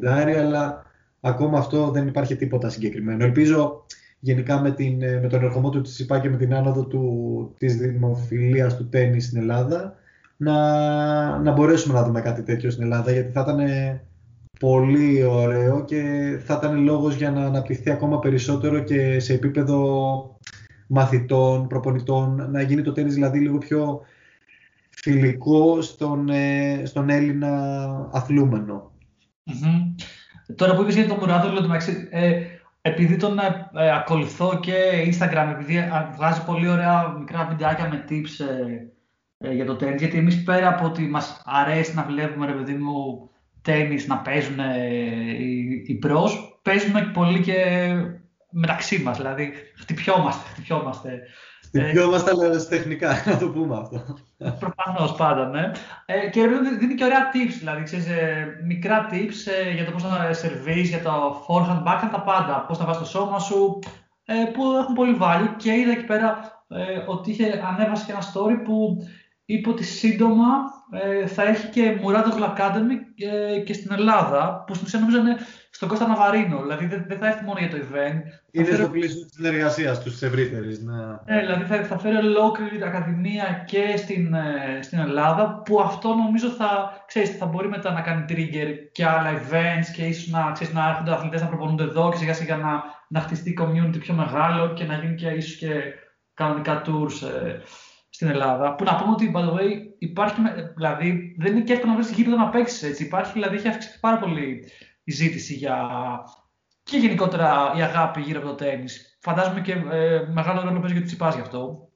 [0.03, 0.07] 250
[0.39, 0.87] αλλά
[1.21, 3.25] ακόμα αυτό δεν υπάρχει τίποτα συγκεκριμένο.
[3.25, 3.85] Ελπίζω
[4.21, 8.77] γενικά με, την, με τον ερχομό του Τσιπά και με την άνοδο του, της δημοφιλίας
[8.77, 9.95] του τέννις στην Ελλάδα
[10.37, 13.59] να, να μπορέσουμε να δούμε κάτι τέτοιο στην Ελλάδα γιατί θα ήταν
[14.61, 16.03] πολύ ωραίο και
[16.45, 20.39] θα ήταν λόγος για να αναπτυχθεί ακόμα περισσότερο και σε επίπεδο
[20.87, 24.01] μαθητών, προπονητών, να γίνει το τέννις δηλαδή λίγο πιο
[24.91, 27.51] φιλικό στον, ε, στον Έλληνα
[28.13, 28.93] αθλούμενο.
[29.47, 30.05] Mm-hmm.
[30.55, 31.49] Τώρα που είπες για τον Μουράδο,
[32.11, 32.43] ε,
[32.83, 38.45] επειδή τον ε, ε, ακολουθώ και Instagram, επειδή βγάζει πολύ ωραία μικρά βιντεάκια με tips
[39.39, 42.75] ε, για το τέννις, γιατί εμείς πέρα από ότι μας αρέσει να βλέπουμε, ρε παιδί
[42.75, 43.30] μου,
[43.63, 44.59] τέννις να παίζουν
[45.39, 46.31] οι, οι πros,
[46.63, 47.55] παίζουμε πολύ και
[48.51, 51.23] μεταξύ μας, δηλαδή χτυπιόμαστε, χτυπιόμαστε.
[51.63, 54.19] Χτυπιόμαστε, αλλά τεχνικά, να το πούμε αυτό.
[54.59, 55.71] Προφανώς πάντα, ναι.
[56.07, 56.47] Ε, και
[56.79, 60.89] δίνει και ωραία tips, δηλαδή ξέρεις, ε, μικρά tips ε, για το πώς να σερβίς,
[60.89, 62.65] για το forehand, backhand, τα πάντα.
[62.69, 63.79] Πώς να βάζεις το σώμα σου,
[64.25, 65.55] ε, που έχουν πολύ value.
[65.57, 69.07] Και είδα εκεί πέρα ε, ότι είχε ανέβασε και ένα story που
[69.45, 70.80] είπε ότι σύντομα ε,
[71.27, 75.37] θα έχει και Muradov Academy ε, και στην Ελλάδα, που στην ουσία νομίζω είναι
[75.71, 76.61] στον Κώστα Ναβαρίνο.
[76.63, 78.21] Δηλαδή δεν, δεν θα έρθει μόνο για το event.
[78.51, 78.77] Είναι φέρει...
[78.77, 80.81] στο πλαίσιο της συνεργασίας τους της ευρύτερης.
[80.81, 81.35] Ναι.
[81.35, 86.49] ναι, δηλαδή θα, θα φέρει ολόκληρη ακαδημία και στην, ε, στην Ελλάδα, που αυτό νομίζω
[86.49, 90.75] θα, ξέρεις, θα μπορεί μετά να κάνει trigger και άλλα events και ίσως να, ξέρεις,
[90.75, 94.73] να έρχονται αθλητές να προπονούνται εδώ και σιγά σιγά να, να χτιστεί community πιο μεγάλο
[94.73, 95.69] και να γίνει και ίσως και
[96.35, 97.29] κανονικά tours.
[97.45, 97.61] Ε,
[98.21, 98.75] στην Ελλάδα.
[98.75, 100.41] Που να πούμε ότι, by the way, υπάρχει,
[100.77, 103.05] δηλαδή, δεν είναι και εύκολο να βρεις γήπεδο να παίξεις έτσι.
[103.05, 104.65] Υπάρχει, δηλαδή, έχει αυξηθεί πάρα πολύ
[105.05, 105.77] η ζήτηση για.
[106.83, 108.85] και γενικότερα η αγάπη γύρω από το τέννη.
[109.21, 111.89] Φαντάζομαι και ε, μεγάλο ρόλο παίζει για του Τσιπάς γι' αυτό.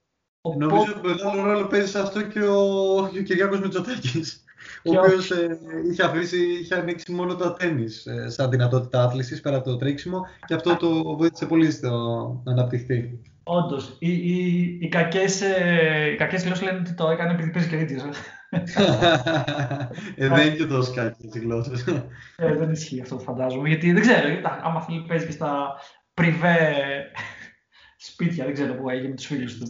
[0.56, 4.44] Νομίζω ότι μεγάλο ρόλο παίζει σε αυτό και ο, ο Κυριάκος Μητσοτάκης,
[4.84, 5.58] ο οποίος ε,
[5.90, 10.26] είχε, αφήσει, είχε ανοίξει μόνο το τέννη ε, σαν δυνατότητα άθλησης πέρα από το τρέξιμο
[10.46, 11.90] και αυτό το βοήθησε πολύ στο
[12.44, 13.20] να αναπτυχθεί.
[13.44, 13.96] Όντως.
[13.98, 18.02] Οι, οι, οι κακές ε, γλώσσες λένε ότι το έκανε επειδή παίζει και δίτυο.
[20.16, 21.84] ε, δεν είναι και τόσο κακές οι γλώσσες.
[22.36, 23.68] ε, δεν ισχύει αυτό φαντάζομαι.
[23.68, 24.28] Γιατί δεν ξέρω,
[24.62, 25.74] άμα θέλει παίζει και στα
[26.14, 26.74] πριβέ
[27.96, 29.66] σπίτια, δεν ξέρω πού έγινε με τους φίλους του.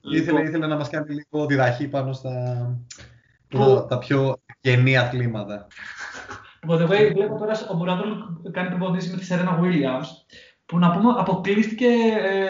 [0.00, 2.32] ήθελε, ήθελε να μας κάνει λίγο διδαχή πάνω στα
[3.48, 5.66] τα, τα πιο γενή αθλήματα.
[6.62, 8.08] Λοιπόν, βλέπω τώρα ο Μουράδολ
[8.50, 10.06] κάνει προπονήσει με τη Σερένα Williams
[10.66, 11.86] που να πούμε αποκλείστηκε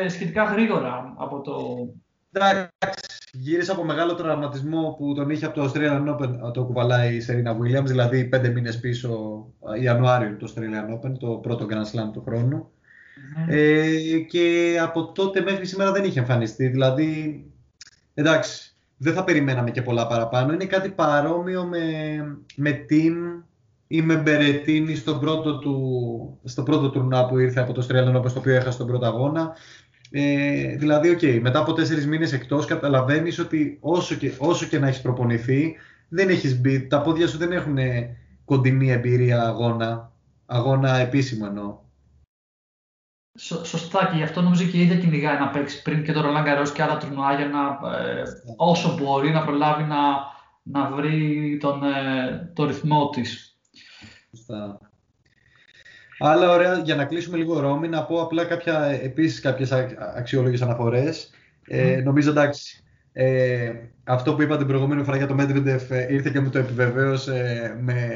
[0.03, 1.55] ε, σχετικά γρήγορα από το...
[2.33, 7.25] Εντάξει, γύρισε από μεγάλο τραυματισμό που τον είχε από το Australian Open το κουβαλάει η
[7.29, 9.45] Serena Williams, δηλαδή πέντε μήνες πίσω,
[9.81, 12.71] Ιανουάριο το Australian Open, το πρώτο Grand Slam του χρονου
[13.49, 17.45] Ε, και από τότε μέχρι σήμερα δεν είχε εμφανιστεί, δηλαδή,
[18.15, 20.53] εντάξει, δεν θα περιμέναμε και πολλά παραπάνω.
[20.53, 21.81] Είναι κάτι παρόμοιο με,
[22.57, 23.43] με team
[23.87, 28.29] ή με Μπερετίνη στο πρώτο, του, στο πρώτο τουρνά που ήρθε από το Australian Open,
[28.29, 29.57] στο οποίο έχασε τον πρώτο αγώνα.
[30.11, 34.87] Ε, δηλαδή, okay, μετά από τέσσερις μήνες εκτός, καταλαβαίνεις ότι όσο και, όσο και να
[34.87, 35.77] έχεις προπονηθεί,
[36.09, 36.87] δεν έχεις μπει.
[36.87, 37.79] Τα πόδια σου δεν έχουν
[38.45, 40.13] κοντινή εμπειρία αγώνα.
[40.47, 41.79] Αγώνα επίσημο εννοώ.
[43.63, 46.45] Σωστά και γι' αυτό νομίζω και η ίδια κυνηγάει να παίξει πριν και το Ρολάν
[46.45, 48.23] Καρός και άλλα τουρνουά για να ε,
[48.57, 49.97] όσο μπορεί να προλάβει να,
[50.63, 53.46] να βρει τον, ε, το ρυθμό της.
[54.47, 54.79] Σωστά.
[56.19, 59.73] Άλλα ωραία, για να κλείσουμε λίγο Ρώμη, να πω απλά κάποια, επίσης κάποιες
[60.17, 61.31] αξιόλογες αναφορές.
[61.67, 63.73] Ε, νομίζω εντάξει, ε,
[64.05, 67.77] αυτό που είπα την προηγούμενη φορά για το Medvedev ε, ήρθε και μου το επιβεβαίωσε
[67.81, 68.11] με,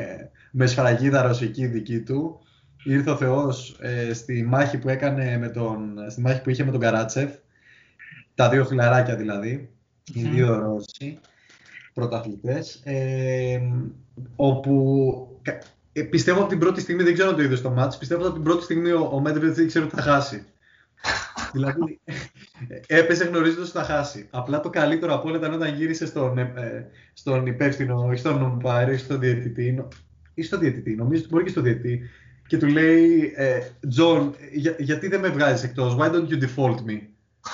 [0.51, 2.41] με σφραγίδα ρωσική δική του.
[2.85, 6.71] Ήρθε ο Θεός ε, στη, μάχη που έκανε με τον, στη μάχη που είχε με
[6.71, 7.31] τον Καράτσεφ,
[8.35, 9.71] τα δύο φιλαράκια δηλαδή,
[10.15, 11.19] οι δύο Ρώσοι
[11.95, 13.61] πρωταθλητές, ε,
[14.37, 15.41] όπου
[15.93, 18.33] ε, πιστεύω από την πρώτη στιγμή, δεν ξέρω αν το είδες στο ματς, πιστεύω από
[18.33, 20.45] την πρώτη στιγμή ο, ο δεν ήξερε ότι θα χάσει.
[21.53, 22.01] δηλαδή,
[22.87, 24.29] έπεσε γνωρίζοντας ότι θα χάσει.
[24.31, 28.95] Απλά το καλύτερο από όλα ήταν όταν γύρισε στον, ε, στον υπεύθυνο, ή στον umpire,
[28.95, 29.85] ή στον διαιτητή,
[30.35, 32.11] ή στον διαιτητή, νομίζω ότι μπορεί και στον διαιτητή,
[32.47, 33.33] και του λέει,
[33.89, 37.01] Τζον, για, γιατί δεν με βγάζεις εκτός, why don't you default me;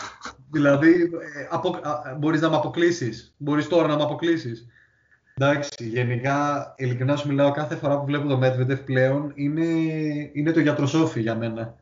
[0.57, 1.81] δηλαδή, ε, απο,
[2.19, 4.67] μπορείς να με αποκλείσεις, μπορείς τώρα να με αποκλείσεις.
[5.41, 9.63] Εντάξει, γενικά, ειλικρινά σου μιλάω, κάθε φορά που βλέπω το Medvedev πλέον είναι,
[10.33, 11.75] είναι το γιατροσόφι για μένα.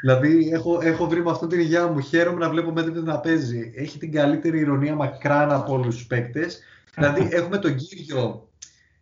[0.00, 2.00] Δηλαδή, έχω, έχω βρει με αυτόν την υγεία μου.
[2.00, 3.72] Χαίρομαι να βλέπω Medvedev να παίζει.
[3.76, 6.62] Έχει την καλύτερη ηρωνία μακράν από όλους τους παίκτες.
[6.94, 8.48] δηλαδή, έχουμε τον Κύριο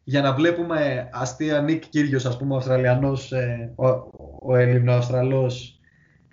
[0.04, 3.86] για να βλέπουμε αστεία Νίκ Κύριος, ας πούμε, ο Αυστραλιανός, ε, ο,
[4.42, 5.52] ο Έλληνο-Αυστραλό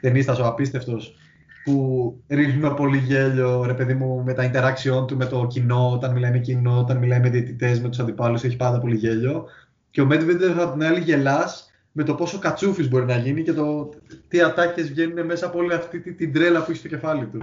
[0.01, 1.15] ταινίστας, ο απίστευτος,
[1.63, 6.11] που ρίχνουμε πολύ γέλιο, ρε παιδί μου, με τα interaction του με το κοινό, όταν
[6.11, 9.45] μιλάει με κοινό, όταν μιλάει με διαιτητές, με τους αντιπάλους, έχει πάντα πολύ γέλιο.
[9.91, 13.53] Και ο Medvedev από την άλλη γελάς με το πόσο κατσούφι μπορεί να γίνει και
[13.53, 13.89] το
[14.27, 17.39] τι ατάκες βγαίνουν μέσα από όλη αυτή την τρέλα που έχει στο κεφάλι του.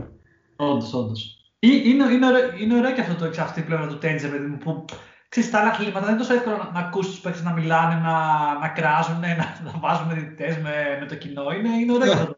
[0.57, 1.39] Όντως, όντως.
[1.59, 4.59] Είναι, είναι, ωραίο, είναι ωραίο και αυτό το εξ αυτή πλέον του Τέντζερ, παιδί μου,
[4.59, 4.85] που
[5.29, 7.95] ξέρεις, τα άλλα κλίματα δεν είναι τόσο εύκολο να, να ακούσει τους παίκτες να μιλάνε,
[7.95, 8.15] να,
[8.59, 11.51] να κράζουν, να, να βάζουν διαιτητές με, με το κοινό.
[11.59, 12.38] Είναι, είναι ωραίο αυτό.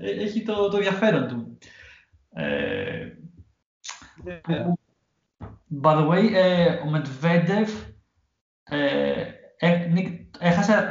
[0.00, 1.58] Ε, έχει το, το ενδιαφέρον του.
[2.32, 3.08] Ε,
[4.26, 4.66] yeah.
[5.82, 7.72] by the way, ε, ο Μετβέντεφ
[8.64, 9.24] ε,
[10.38, 10.88] έχασε,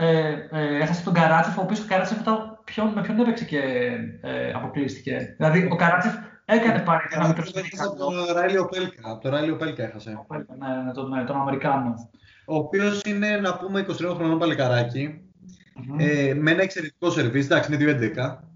[0.51, 2.17] έχασε τον Καράτσεφ, ο οποίος ο Καράτσεφ
[2.63, 3.61] ποιον, με ποιον έπαιξε και
[4.53, 5.35] αποκλείστηκε.
[5.37, 7.43] Δηλαδή, ο Καράτσεφ έκανε πάλι ένα μικρό
[7.77, 9.11] Από τον Ράιλιο Πέλκα.
[9.11, 10.25] Από τον Ράιλιο Πέλκα έχασε.
[10.59, 11.93] Ναι, ναι, τον, ναι, τον Αμερικάνο.
[12.45, 15.21] Ο οποίος είναι, να πούμε, 23 χρονών παλικαράκι.
[15.75, 15.99] Mm-hmm.
[15.99, 18.48] Ε, με ένα εξαιρετικό σερβίς, εντάξει, είναι 2-11.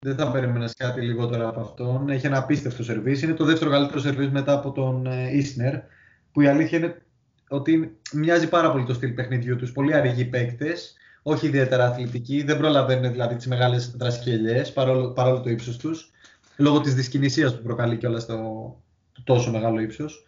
[0.00, 2.08] Δεν θα περίμενες κάτι λιγότερο από αυτόν.
[2.08, 3.22] Έχει ένα απίστευτο σερβίς.
[3.22, 5.74] Είναι το δεύτερο καλύτερο σερβίς μετά από τον Ίσνερ.
[6.32, 7.02] Που η αλήθεια είναι
[7.48, 9.72] ότι μοιάζει πάρα πολύ το στυλ παιχνιδιού τους.
[9.72, 10.96] Πολύ αργοί παίκτες.
[11.22, 12.42] Όχι ιδιαίτερα αθλητικοί.
[12.42, 16.10] Δεν προλαβαίνουν δηλαδή τις μεγάλες δρασκελιές παρόλο, παρόλο το ύψος τους.
[16.56, 18.36] Λόγω της δυσκινησία που προκαλεί κιόλας το,
[19.24, 20.24] τόσο μεγάλο ύψος.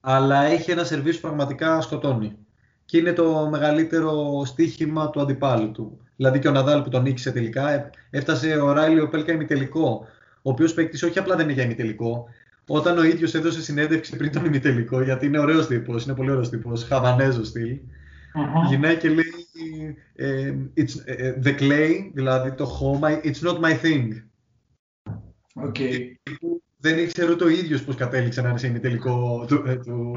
[0.00, 2.36] Αλλά έχει ένα σερβίς που πραγματικά σκοτώνει.
[2.86, 6.00] Και είναι το μεγαλύτερο στίχημα του αντιπάλου του.
[6.16, 10.06] Δηλαδή και ο Ναδάλ που τον νίκησε τελικά, ε, έφτασε ο Ράιλι Πέλκα ημιτελικό.
[10.42, 12.28] Ο οποίος παίκτης όχι απλά δεν είναι για ημιτελικό,
[12.66, 16.48] όταν ο ίδιος έδωσε συνέντευξη πριν τον ημιτελικό, γιατί είναι ωραίος τύπος, είναι πολύ ωραίος
[16.48, 17.78] τύπος, χαβανέζο στυλ.
[18.34, 18.68] Uh-huh.
[18.68, 19.24] Γυρνάει και λέει
[20.14, 24.08] ε, it's, ε, The clay, δηλαδή το χώμα, it's not my thing.
[25.68, 25.98] Okay.
[26.76, 30.14] Δεν ήξερε ούτε ο ίδιος πώς κατέληξε να είναι σε ημιτελικό του, του,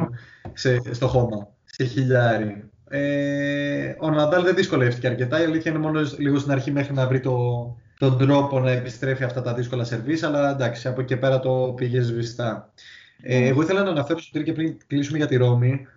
[0.53, 2.63] σε, στο χώμα, σε χιλιάρι.
[2.89, 7.07] Ε, ο Ναντάλ δεν δυσκολεύτηκε αρκετά, η αλήθεια είναι μόνος λίγο στην αρχή μέχρι να
[7.07, 11.19] βρει το, τον τρόπο να επιστρέφει αυτά τα δύσκολα σερβίς, αλλά εντάξει, από εκεί και
[11.19, 12.73] πέρα το πήγε σβηστά.
[13.21, 15.87] Ε, εγώ ήθελα να αναφέρω στο και πριν κλείσουμε για τη Ρώμη,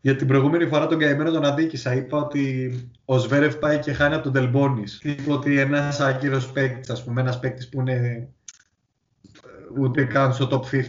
[0.00, 1.94] γιατί την προηγούμενη φορά τον καημένο τον αδίκησα.
[1.94, 2.72] Είπα ότι
[3.04, 5.00] ο Σβέρεφ πάει και χάνει από τον Τελμπόνης.
[5.02, 10.48] Είπα ότι ένας άγκυρος παίκτης, ας πούμε, ένας παίκτης που είναι ε, ούτε καν στο
[10.50, 10.82] top 50.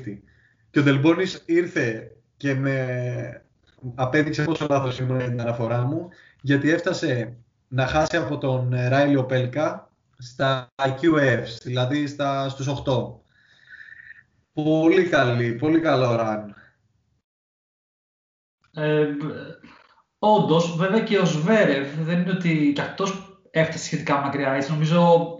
[0.71, 3.43] Και ο Τελμπόνης ήρθε και με
[3.95, 6.09] απέδειξε πόσο λάθος ήμουν την αναφορά μου,
[6.41, 7.37] γιατί έφτασε
[7.67, 13.13] να χάσει από τον Ράιλι Πέλκα στα QFs, δηλαδή στα, στους 8.
[14.53, 16.45] Πολύ καλή, πολύ καλό run.
[18.73, 19.07] Ε,
[20.19, 24.51] Όντως, βέβαια και ο Σβέρευ δεν είναι ότι κι αυτός έφτασε σχετικά μακριά.
[24.51, 25.37] Έτσι, νομίζω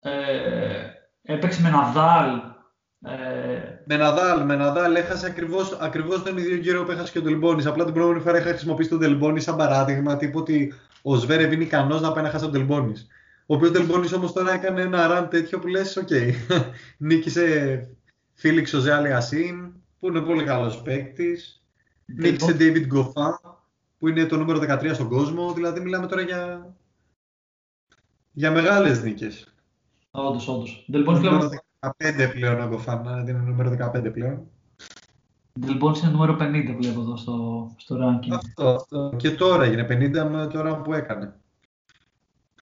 [0.00, 0.90] ε,
[1.22, 2.40] έπαιξε με Ναδάλ.
[3.04, 3.82] Ε...
[3.84, 7.66] Με Ναδάλ, με Ναδάλ έχασε ακριβώς, ακριβώς τον ίδιο γύρο που έχασε και ο Τελμπόνης.
[7.66, 11.64] Απλά την προηγούμενη φορά είχα χρησιμοποιήσει τον Τελμπόνη σαν παράδειγμα, τύπου ότι ο Σβέρευ είναι
[11.64, 13.06] ικανός να πάει να χάσει τον Τελμπόνης.
[13.46, 16.32] Ο οποίος Ντελμπόνις όμως τώρα έκανε ένα run τέτοιο που λες, OK, okay.
[16.98, 17.88] νίκησε
[18.32, 21.64] Felix Auger-Aliassime, που είναι πολύ καλός παίκτης.
[22.04, 23.54] Νίκησε David Goffin,
[23.98, 25.52] που είναι το νούμερο 13 στον κόσμο.
[25.52, 26.74] Δηλαδή μιλάμε τώρα για,
[28.32, 29.54] για μεγάλες νίκες.
[30.10, 30.84] Όντως, όντως.
[30.86, 31.50] Νούμερο
[31.86, 34.46] 15 πλέον ο Goffin, δηλαδή είναι νούμερο 15 πλέον.
[35.60, 38.34] Delbonis είναι νούμερο 50 βλέπω εδώ στο, στο ranking.
[38.34, 39.12] Αυτό, αυτό.
[39.16, 41.34] Και τώρα έγινε 50 με το run που έκανε.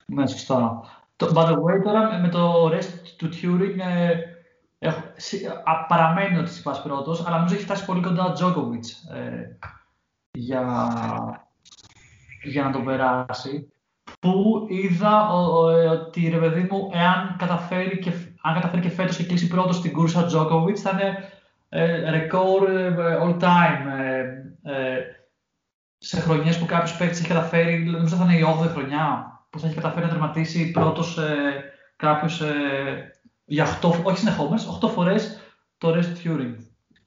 [0.07, 0.83] Ναι, σωστά.
[1.17, 4.21] Το, by the way, τώρα με το rest του Turing ε,
[4.83, 5.01] Έχω,
[5.65, 9.59] α, παραμένει ότι Τσιπάς πρώτος, αλλά νομίζω έχει φτάσει πολύ κοντά ο Τζόκοβιτς ε,
[10.31, 10.89] για,
[12.43, 13.73] για να το περάσει.
[14.21, 15.29] Που είδα
[15.73, 19.77] ε, ότι ρε παιδί μου, εάν καταφέρει και, αν καταφέρει και φέτος και κλείσει πρώτος
[19.77, 21.29] στην κούρσα Τζόκοβιτς, θα είναι
[21.69, 23.87] ε, ρεκόρ ε, all time.
[25.99, 29.67] σε χρονιές που κάποιος παίκτης έχει καταφέρει, νομίζω θα είναι η 8η χρονιά, που θα
[29.67, 31.19] έχει καταφέρει να τερματίσει πρώτος
[31.97, 32.43] κάποιος
[33.45, 35.41] για 8, όχι συνεχόμενες, 8 φορές
[35.79, 36.55] το Rest Turing.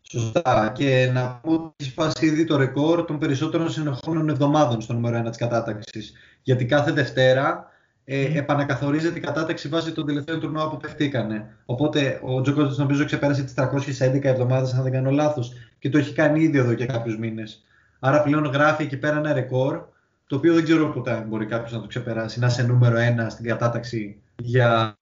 [0.01, 0.71] Σωστά.
[0.75, 5.19] Και να πω ότι έχει σπάσει ήδη το ρεκόρ των περισσότερων συνεχόμενων εβδομάδων στο νούμερο
[5.19, 6.13] 1 της κατάταξης.
[6.41, 7.71] Γιατί κάθε Δευτέρα
[8.05, 11.55] ε, επανακαθορίζεται η κατάταξη βάσει των τελευταίων τουρνουά που παιχτήκανε.
[11.65, 16.13] Οπότε ο Τζόκοβιτς νομίζω ξεπέρασε τις 311 εβδομάδες, αν δεν κάνω λάθος, και το έχει
[16.13, 17.63] κάνει ήδη εδώ και κάποιους μήνες.
[17.99, 19.81] Άρα πλέον γράφει εκεί πέρα ένα ρεκόρ,
[20.27, 22.39] το οποίο δεν ξέρω πότε μπορεί κάποιος να το ξεπεράσει.
[22.39, 24.97] Να είσαι νούμερο 1 στην κατάταξη για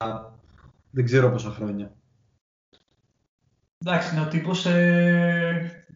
[0.90, 1.92] δεν ξέρω πόσα χρόνια.
[3.84, 4.66] Εντάξει, είναι ο τύπος...
[4.66, 5.86] Ε,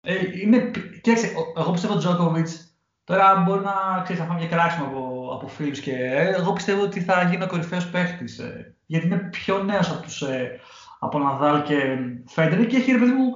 [0.00, 0.70] ε, είναι,
[1.02, 2.73] κοίταξε, εγώ πιστεύω ο Τζόκοβιτς,
[3.04, 6.82] τώρα μπορεί να ξέρεις, να φάμε και κράξιμο από, από φίλους και ε, εγώ πιστεύω
[6.82, 10.60] ότι θα γίνει ο κορυφαίος παίχτης, ε, γιατί είναι πιο νέος από τους ε,
[10.98, 13.32] από Ναδάλ και Φέντερ και έχει ρε παιδί μου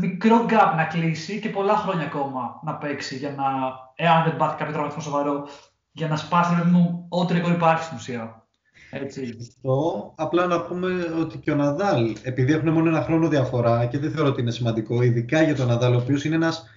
[0.00, 3.44] μικρό gap να κλείσει και πολλά χρόνια ακόμα να παίξει για να,
[3.94, 5.48] εάν δεν πάθει κάποιο τραυματισμό σοβαρό,
[5.92, 8.46] για να σπάσει ρε παιδί μου ό,τι ρεκόρ υπάρχει στην ουσία.
[8.90, 9.36] Έτσι.
[9.40, 10.88] Αυτό, απλά να πούμε
[11.20, 14.50] ότι και ο Ναδάλ, επειδή έχουν μόνο ένα χρόνο διαφορά και δεν θεωρώ ότι είναι
[14.50, 16.75] σημαντικό, ειδικά για τον Ναδάλ, ο οποίος είναι ένας.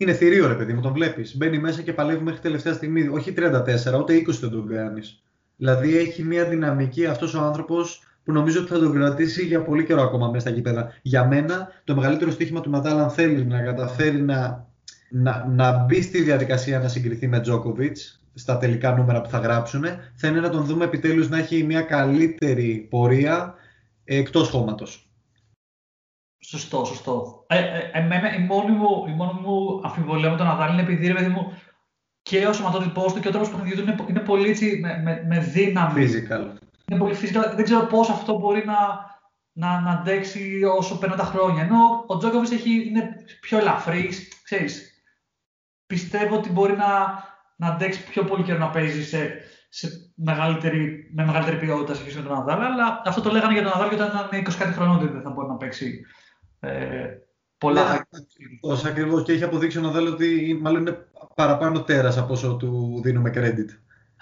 [0.00, 1.36] Είναι θηρίο, ρε παιδί μου, τον βλέπεις.
[1.36, 3.08] Μπαίνει μέσα και παλεύει μέχρι τελευταία στιγμή.
[3.08, 5.22] Όχι 34, ούτε 20 δεν τον κάνεις.
[5.56, 9.84] Δηλαδή έχει μια δυναμική αυτός ο άνθρωπος που νομίζω ότι θα τον κρατήσει για πολύ
[9.84, 10.92] καιρό ακόμα μέσα στα γήπεδα.
[11.02, 14.66] Για μένα, το μεγαλύτερο στοίχημα του Ναδάλ, αν θέλεις να καταφέρει να,
[15.10, 19.84] να, να μπει στη διαδικασία να συγκριθεί με Τζόκοβιτς, στα τελικά νούμερα που θα γράψουν,
[20.14, 23.54] θα είναι να τον δούμε επιτέλους να έχει μια καλύτερη πορεία
[24.04, 25.07] εκτός χώματος.
[26.50, 27.44] Σωστό, σωστό.
[27.46, 31.12] Ε, ε, εμένα η μόνη μου, η μόνη μου αμφιβολία με τον Ναδάλ είναι επειδή
[31.12, 31.58] ρε μου
[32.22, 35.24] και ο σωματότυπός του και ο τρόπος που του είναι, είναι πολύ έτσι, με, με,
[35.26, 36.06] με δύναμη.
[36.06, 36.58] Physical.
[36.90, 37.52] Είναι πολύ physical.
[37.54, 38.76] Δεν ξέρω πώς αυτό μπορεί να,
[39.52, 41.62] να, να αντέξει όσο περνάνε τα χρόνια.
[41.62, 45.02] Ενώ ο Τζόκοβιτς είναι πιο ελαφρύς, ξέρεις.
[45.86, 46.88] Πιστεύω ότι μπορεί να,
[47.56, 49.36] να αντέξει πιο πολύ καιρό να παίζει σε,
[49.68, 52.62] σε μεγαλύτερη, με μεγαλύτερη ποιότητα σε σχέση με τον Ναδάλ.
[52.62, 55.22] Αλλά αυτό το λέγανε για τον Ναδάλ και όταν ήταν 20 κάτι χρονών ότι δεν
[55.22, 56.06] θα μπορεί να παίξει
[56.60, 57.18] ε,
[57.58, 58.06] πολλά.
[58.62, 63.00] Ναι, ακριβώς και έχει αποδείξει ο Ναδάλ ότι μάλλον είναι παραπάνω τέρας από όσο του
[63.04, 63.68] δίνουμε credit.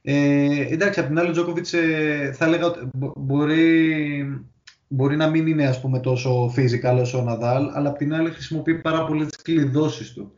[0.02, 4.44] Ε, εντάξει, απ' την άλλη ο Τζόκοβιτς ε, θα έλεγα ότι μπορεί,
[4.88, 8.30] μπορεί να μην είναι ας πούμε, τόσο physical όσο ο Ναδάλ, αλλά απ' την άλλη
[8.30, 10.32] χρησιμοποιεί πάρα πολύ τις κλειδώσεις του.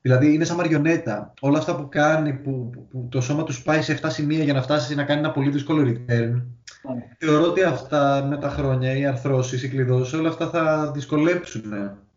[0.00, 1.34] Δηλαδή είναι σαν μαριονέτα.
[1.40, 4.62] Όλα αυτά που κάνει, που, που, το σώμα του σπάει σε 7 σημεία για να
[4.62, 6.42] φτάσει να κάνει ένα πολύ δύσκολο return.
[6.88, 7.16] Yeah.
[7.18, 11.62] Θεωρώ ότι αυτά με τα χρόνια, οι αρθρώσεις, οι κλειδώσεις, όλα αυτά θα δυσκολέψουν.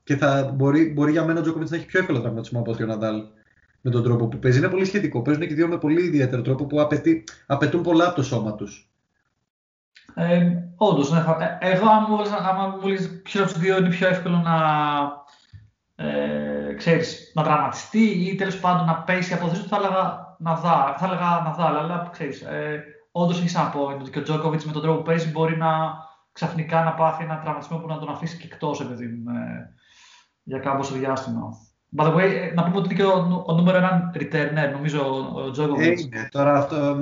[0.03, 2.83] Και θα μπορεί, μπορεί για μένα ο Τζόκοβιτς να έχει πιο εύκολο τραυματισμό από ότι
[2.83, 3.23] ο Ναδάλ
[3.81, 4.57] με τον τρόπο που παίζει.
[4.57, 5.21] Είναι πολύ σχετικό.
[5.21, 8.89] Παίζουν και δύο με πολύ ιδιαίτερο τρόπο που απαιτεί, απαιτούν πολλά από το σώμα τους.
[10.15, 11.19] Ε, Όντως, ναι.
[11.59, 14.55] Ε, εγώ, αν μου έλεγε ποιο από τους δύο είναι πιο εύκολο να,
[16.05, 20.55] ε, ξέρεις, να δραματιστεί ή τέλος πάντων να πέσει από θέση του, θα έλεγα να
[20.55, 20.95] δά.
[20.97, 22.41] Θα έλεγα να δά, αλλά ξέρεις.
[22.41, 25.57] Ε, Όντως έχεις ένα point ότι και ο Τζόκοβιτ με τον τρόπο που παίζει μπορεί
[25.57, 25.69] να
[26.31, 29.09] ξαφνικά να πάθει ένα τραυματισμό που να τον αφήσει και εκτός επειδή ε,
[30.43, 31.49] για κάμποσο διάστημα.
[31.97, 35.31] By the way, ε, να πούμε ότι είναι και ο, ο νούμερο έναν returner, νομίζω,
[35.33, 35.99] ο Τζόκοβιτ.
[36.13, 36.95] Ε, τώρα αυτό,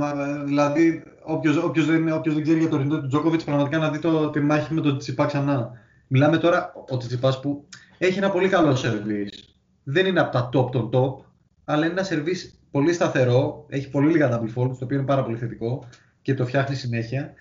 [0.45, 3.99] δηλαδή, όποιο όποιος δεν, όποιος δεν ξέρει για το return του Τζόκοβιτ, πραγματικά να δει
[3.99, 5.71] το, τη μάχη με τον Τσιπά ξανά.
[6.07, 7.67] Μιλάμε τώρα ο Τσιπά που
[7.97, 9.53] έχει ένα πολύ καλό service.
[9.83, 11.25] Δεν είναι από τα top των top,
[11.65, 13.65] αλλά είναι ένα service πολύ σταθερό.
[13.69, 15.87] Έχει πολύ λίγα double faults, το οποίο είναι πάρα πολύ θετικό
[16.21, 17.33] και το φτιάχνει συνέχεια.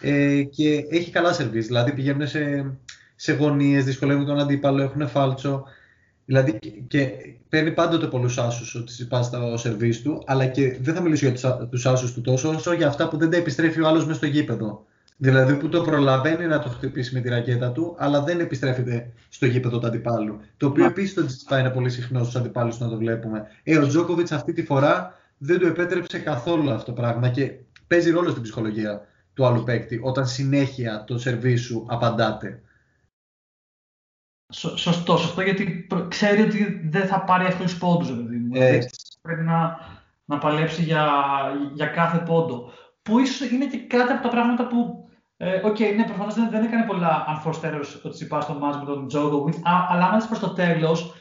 [0.00, 2.74] Ε, και έχει καλά service, δηλαδή πηγαίνουν σε,
[3.14, 5.64] σε γωνίες, δυσκολεύουν τον αντίπαλο, έχουν φάλτσο.
[6.24, 7.10] Δηλαδή και
[7.48, 11.68] παίρνει πάντοτε πολλούς άσους ότι συμπά στο σερβί του, αλλά και δεν θα μιλήσω για
[11.70, 14.26] τους άσους του τόσο, όσο για αυτά που δεν τα επιστρέφει ο άλλος μέσα στο
[14.26, 14.86] γήπεδο.
[15.16, 19.46] Δηλαδή που το προλαβαίνει να το χτυπήσει με τη ρακέτα του, αλλά δεν επιστρέφεται στο
[19.46, 20.40] γήπεδο του αντιπάλου.
[20.56, 23.46] Το οποίο επίσης το Τζιτσπά είναι πολύ συχνός στους αντιπάλους να το βλέπουμε.
[23.62, 27.52] Ε, ο Τζόκοβιτς αυτή τη φορά δεν του επέτρεψε καθόλου αυτό το πράγμα και
[27.86, 32.62] παίζει ρόλο στην ψυχολογία του άλλου παίκτη όταν συνέχεια το σερβίς σου απαντάται.
[34.52, 38.88] Σωστό, σωστό, γιατί ξέρει ότι δεν θα πάρει εύκολους πόντους, δηλαδή.
[39.22, 39.78] Πρέπει να,
[40.24, 41.08] να παλέψει για,
[41.74, 42.72] για κάθε πόντο.
[43.02, 45.03] Που ίσως είναι και κάτι από τα πράγματα που.
[45.44, 48.76] Ε, OK, okay, ναι, προφανώς δεν, δεν έκανε πολλά unforced errors ο Τσιτσιπάς στο ματς
[48.78, 49.54] με τον Τζόκοβιτς,
[49.88, 51.14] αλλά αν προς το τέλος,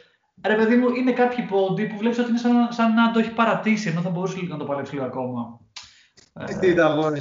[0.47, 3.33] ρε παιδί μου, είναι κάποιοι πόντοι που βλέπεις ότι είναι σαν, σαν να το έχει
[3.33, 5.59] παρατήσει, ενώ θα μπορούσε να το παλέψει λίγο ακόμα.
[6.33, 7.12] Ε, τι είδα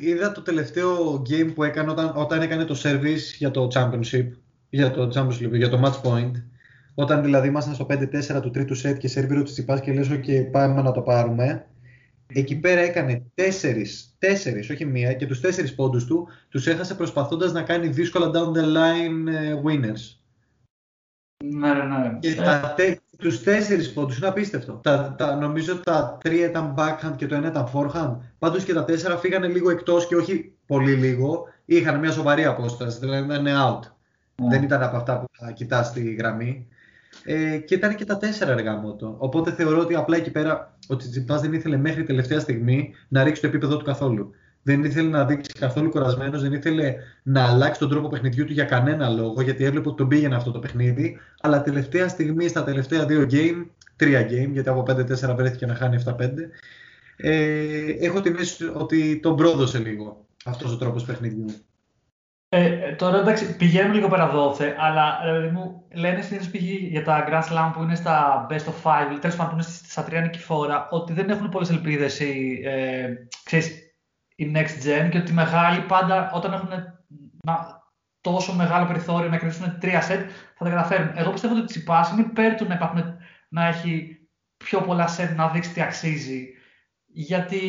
[0.00, 4.28] Είδα το τελευταίο game που έκανε όταν, όταν έκανε το service για το championship
[4.68, 6.32] για το Champions για το match point.
[6.94, 10.40] Όταν δηλαδή ήμασταν στο 5-4 του τρίτου set και σερβίρο τη Τσιπάς και λέω και
[10.40, 11.66] πάμε να το πάρουμε.
[12.26, 17.52] Εκεί πέρα έκανε τέσσερις, τέσσερις, όχι μία, και τους τέσσερις πόντους του τους έχασε προσπαθώντας
[17.52, 20.18] να κάνει δύσκολα down the line ε, winners.
[21.44, 22.18] Ναι, ναι, ναι.
[22.18, 22.74] Και τα,
[23.18, 24.72] τους τέσσερις πόντους είναι απίστευτο.
[24.72, 28.16] Τα, τα, νομίζω τα τρία ήταν backhand και το ένα ήταν forehand.
[28.38, 31.48] Πάντως και τα τέσσερα φύγανε λίγο εκτός και όχι πολύ λίγο.
[31.64, 33.80] Είχαν μια σοβαρή απόσταση, δηλαδή ήταν out.
[34.42, 34.48] Ναι.
[34.48, 36.68] Δεν ήταν από αυτά που θα κοιτάς τη γραμμή.
[37.24, 39.14] Ε, και ήταν και τα τέσσερα αργά μότο.
[39.18, 43.40] Οπότε θεωρώ ότι απλά εκεί πέρα ο Τσιτσιπά δεν ήθελε μέχρι τελευταία στιγμή να ρίξει
[43.40, 44.30] το επίπεδο του καθόλου.
[44.62, 48.64] Δεν ήθελε να δείξει καθόλου κουρασμένος, δεν ήθελε να αλλάξει τον τρόπο παιχνιδιού του για
[48.64, 51.18] κανένα λόγο, γιατί έβλεπε ότι τον πήγαινε αυτό το παιχνίδι.
[51.40, 56.02] Αλλά τελευταία στιγμή, στα τελευταία δύο game, τρία game, γιατί από 5-4 βρέθηκε να χάνει
[56.04, 56.14] 7-5,
[57.16, 61.46] ε, έχω την αίσθηση ότι τον πρόδωσε λίγο αυτός ο τρόπος παιχνιδιού.
[62.56, 66.62] Ε, τώρα εντάξει, πηγαίνουν λίγο πέρα δόθε, αλλά ε, μου, λένε συνήθως π.χ.
[66.62, 70.04] για τα Grand Slam που είναι στα best of five, τέλος πάντων που είναι στα
[70.04, 73.12] τρία νικηφόρα, ότι δεν έχουν πολλές ελπίδες οι, ε,
[74.36, 76.68] η next gen και ότι οι μεγάλοι πάντα όταν έχουν
[77.44, 77.82] να,
[78.20, 80.24] τόσο μεγάλο περιθώριο να κερδίσουν τρία set
[80.56, 81.10] θα τα καταφέρουν.
[81.14, 83.16] Εγώ πιστεύω ότι η Τσιπάς είναι υπέρ του να, υπάρχουν,
[83.48, 84.18] να έχει
[84.56, 86.46] πιο πολλά set να δείξει τι αξίζει.
[87.06, 87.60] Γιατί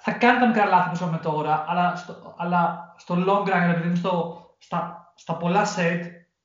[0.00, 3.96] θα κάνει τα μικρά λάθη που είπαμε τώρα, αλλά στο, αλλά στο long run, επειδή
[3.96, 6.00] στο, στα, στα πολλά set,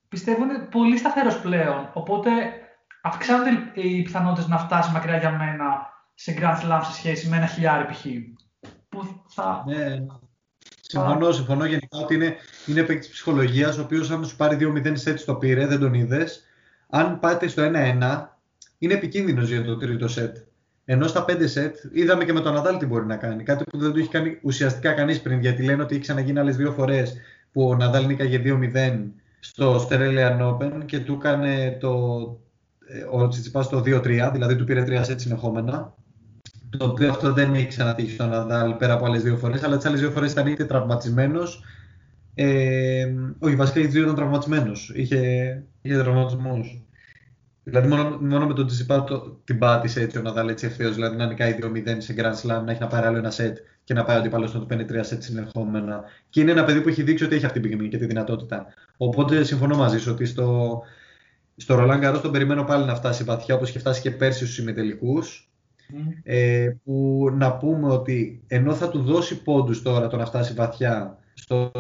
[0.08, 1.90] πιστεύω είναι πολύ σταθερός πλέον.
[1.94, 2.32] Οπότε
[3.02, 7.46] αυξάνονται οι πιθανότητες να φτάσει μακριά για μένα σε Grand Slam σε σχέση με ένα
[7.46, 8.06] χιλιάρι π.χ.
[8.90, 9.64] Που θα...
[9.68, 10.06] Ναι,
[10.82, 12.36] συμφωνώ, συμφωνώ γενικά ότι είναι,
[12.66, 16.44] είναι παίκτης ψυχολογίας, ο οποίος αν σου πάρει 2-0 σετ στο πήρε, δεν τον είδες.
[16.90, 18.26] Αν πάτε στο 1-1,
[18.78, 20.38] είναι επικίνδυνος για το τρίτο σετ.
[20.86, 23.44] Ενώ στα 5 σετ είδαμε και με τον Ναδάλ τι μπορεί να κάνει.
[23.44, 25.40] Κάτι που δεν το έχει κάνει ουσιαστικά κανείς πριν.
[25.40, 27.18] Γιατί λένε ότι έχει ξαναγίνει άλλες δύο φορές
[27.52, 29.04] που ο Ναδάλ νίκαγε 2-0
[29.40, 31.92] στο Australian Open και του έκανε το,
[32.88, 35.94] ε, ο Τσιτσιπά το 2-3, δηλαδή του πήρε 3 σετ συνεχόμενα.
[36.78, 39.64] Το οποίο αυτό δεν έχει ξανατύχει στον Ναδάλ πέρα από άλλες δύο φορές.
[39.64, 41.64] Αλλά τις άλλες δύο φορές ήταν είτε τραυματισμένος.
[42.36, 44.92] Ε, όχι, βασικά οι δύο ήταν τραυματισμένος.
[44.96, 46.60] Είχε, είχε τραυματισμό.
[47.68, 49.04] Δηλαδή, μόνο, μόνο με τον Τσιπά
[49.44, 50.94] την πάτησε έτσι ο Ναδάλ έτσι ευθέως.
[50.94, 53.94] Δηλαδή, να νικάει 2-0 σε Grand Slam, να έχει να πάρει άλλο ένα σετ και
[53.94, 56.04] να πάει ο αντίπαλος να του παίρνει 3 σετ συνεχόμενα.
[56.30, 58.66] Και είναι ένα παιδί που έχει δείξει ότι έχει αυτή την πυγμή και τη δυνατότητα.
[58.98, 60.82] Οπότε συμφωνώ μαζί σου ότι στο,
[61.56, 64.58] στο Ρολάν Καρό τον περιμένω πάλι να φτάσει βαθιά όπως είχε φτάσει και πέρσι στους
[64.58, 65.24] ημιτελικού.
[66.24, 71.18] Ε, που να πούμε ότι ενώ θα του δώσει πόντους τώρα το να φτάσει βαθιά
[71.34, 71.72] στο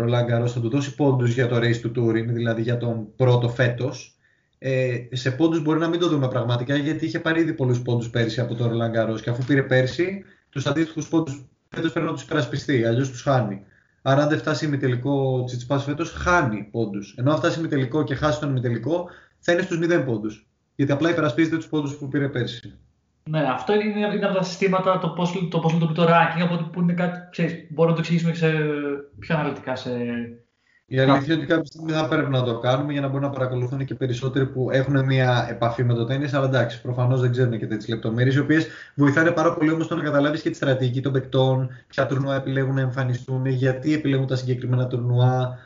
[0.00, 3.48] Roland Garros, θα του δώσει πόντους για το race του Turing, δηλαδή για τον πρώτο
[3.48, 4.16] φέτος,
[4.64, 8.10] ε, σε πόντους μπορεί να μην το δούμε πραγματικά γιατί είχε πάρει ήδη πολλούς πόντους
[8.10, 12.12] πέρσι από το Roland Garros και αφού πήρε πέρσι, τους αντίστοιχους πόντους φέτος πρέπει να
[12.12, 13.64] τους υπερασπιστεί, αλλιώς τους χάνει.
[14.02, 17.14] Άρα, αν δεν φτάσει ημιτελικό Τσιτσπά φέτος, χάνει πόντους.
[17.18, 19.08] Ενώ αν φτάσει ημιτελικό και χάσει τον ημιτελικό,
[19.38, 20.46] θα είναι στους 0 πόντους.
[20.74, 22.78] Γιατί απλά υπερασπίζεται τους πόντους που πήρε πέρσι.
[23.30, 26.44] Ναι, αυτό είναι, είναι από τα συστήματα το πώς το πώς λειτουργεί το ranking.
[26.44, 28.52] Οπότε που είναι κάτι, ξέρεις, μπορούμε να το εξηγήσουμε σε,
[29.18, 29.90] πιο αναλυτικά σε,
[30.94, 33.30] η αλήθεια είναι ότι κάποια στιγμή θα πρέπει να το κάνουμε για να μπορούν να
[33.30, 36.28] παρακολουθούν και περισσότεροι που έχουν μια επαφή με το τέννη.
[36.32, 39.96] Αλλά εντάξει, προφανώς δεν ξέρουν και τέτοιες λεπτομέρειες, οι οποίες βοηθάνε πάρα πολύ όμως το
[39.96, 44.36] να καταλάβεις και τη στρατηγική των παικτών, ποια τουρνουά επιλέγουν να εμφανιστούν, γιατί επιλέγουν τα
[44.36, 45.58] συγκεκριμένα τουρνουά.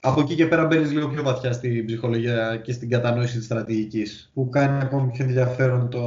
[0.00, 4.30] Από εκεί και πέρα μπαίνεις λίγο πιο βαθιά στην ψυχολογία και στην κατανόηση της στρατηγικής,
[4.34, 6.00] που κάνει ακόμη πιο ενδιαφέρον το,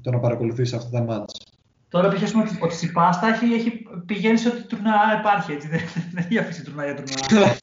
[0.00, 1.51] το να παρακολουθήσει αυτά τα μάτια.
[1.92, 5.52] Τώρα πιάσουμε ότι, ότι η Πάστα έχει, έχει πηγαίνει σε ό,τι τουρνά υπάρχει.
[5.52, 5.68] Έτσι.
[5.68, 5.80] Δεν,
[6.12, 7.56] δεν έχει αφήσει τουρνά για τουρνά.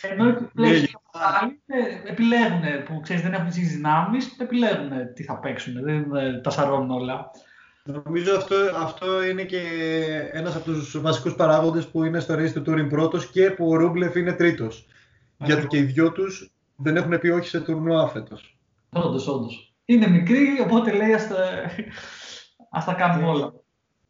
[0.00, 0.88] Ενώ οι
[2.04, 5.82] επιλέγουν που ξέρεις, δεν έχουν τι δυνάμεις, επιλέγουν τι θα παίξουν.
[5.82, 6.06] Δεν
[6.42, 7.30] τα σαρώνουν όλα.
[7.82, 9.62] Νομίζω αυτό, αυτό είναι και
[10.32, 13.76] ένας από τους βασικούς παράγοντες που είναι στο race του Τούριν πρώτος και που ο
[13.76, 14.86] Ρούμπλεφ είναι τρίτος.
[15.38, 18.56] Γιατί και οι δυο τους δεν έχουν πει όχι σε τουρνουά φέτος.
[18.92, 21.36] Όντως, όντως είναι μικρή, οπότε λέει ας τα,
[22.70, 23.52] ας τα κάνουμε όλα.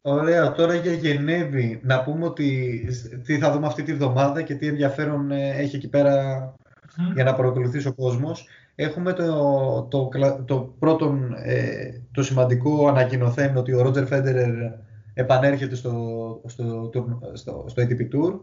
[0.00, 2.80] Ωραία, τώρα για Γενέβη, να πούμε ότι
[3.24, 6.54] τι θα δούμε αυτή τη βδομάδα και τι ενδιαφέρον ε, έχει εκεί πέρα
[7.14, 8.48] για να παρακολουθήσει ο κόσμος.
[8.74, 10.08] Έχουμε το, το,
[10.44, 14.50] το πρώτο, ε, το σημαντικό ανακοινωθέν ότι ο Ρότζερ Φέντερερ
[15.14, 15.92] επανέρχεται στο,
[16.46, 16.90] στο,
[17.32, 18.40] στο, στο ATP Tour,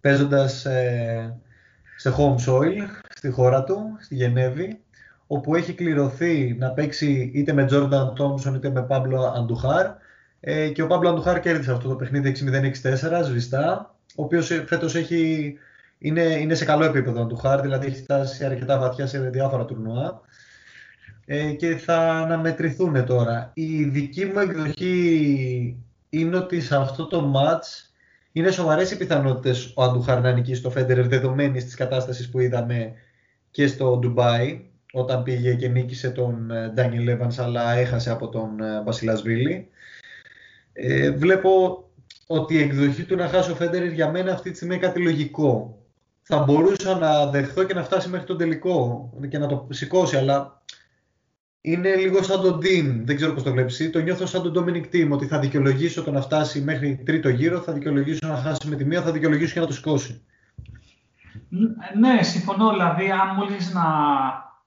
[0.00, 1.40] παίζοντας ε,
[1.96, 4.80] σε home soil, στη χώρα του, στη Γενέβη
[5.26, 9.86] όπου έχει κληρωθεί να παίξει είτε με Τζόρνταν Τόμσον είτε με Πάμπλο Αντουχάρ.
[10.40, 12.34] Ε, και ο Πάμπλο Αντουχάρ κέρδισε αυτό το παιχνίδι
[12.82, 14.94] 6-0-6-4, σβηστά, ο οποίος φέτος
[15.98, 20.20] είναι, είναι σε καλό επίπεδο Αντουχάρ, δηλαδή έχει φτάσει αρκετά βαθιά σε διάφορα τουρνουά.
[21.26, 23.50] Ε, και θα αναμετρηθούν τώρα.
[23.54, 25.76] Η δική μου εκδοχή
[26.08, 27.90] είναι ότι σε αυτό το match
[28.32, 32.92] είναι σοβαρές οι πιθανότητες ο Αντουχάρ να νικήσει το Φέντερερ δεδομένης της κατάστασης που είδαμε
[33.50, 34.64] και στο Ντουμπάι
[34.96, 39.68] όταν πήγε και νίκησε τον Ντάνιελ Λέβανς αλλά έχασε από τον ε, Βασιλασβίλη.
[40.72, 41.84] Ε, βλέπω
[42.26, 45.02] ότι η εκδοχή του να χάσει ο Φέντερερ για μένα αυτή τη στιγμή είναι κάτι
[45.02, 45.78] λογικό.
[46.22, 50.62] Θα μπορούσα να δεχθώ και να φτάσει μέχρι τον τελικό και να το σηκώσει, αλλά
[51.60, 54.86] είναι λίγο σαν τον Ντίν, δεν ξέρω πώς το βλέπεις, το νιώθω σαν τον Ντόμινικ
[54.86, 58.76] Τιμ, ότι θα δικαιολογήσω το να φτάσει μέχρι τρίτο γύρο, θα δικαιολογήσω να χάσει με
[58.76, 60.22] τη μία, θα δικαιολογήσω και να το σηκώσει.
[61.98, 63.84] Ναι, συμφωνώ, δηλαδή αν μόλις να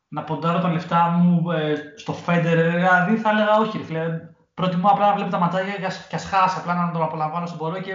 [0.09, 3.83] να ποντάρω τα λεφτά μου ε, στο Federer, δηλαδή θα έλεγα όχι.
[3.83, 4.19] Φίλε.
[4.53, 5.73] Προτιμώ απλά να βλέπω τα ματσάκια
[6.09, 7.93] και ας χάσει, απλά να το απολαμβάνω όσο μπορώ και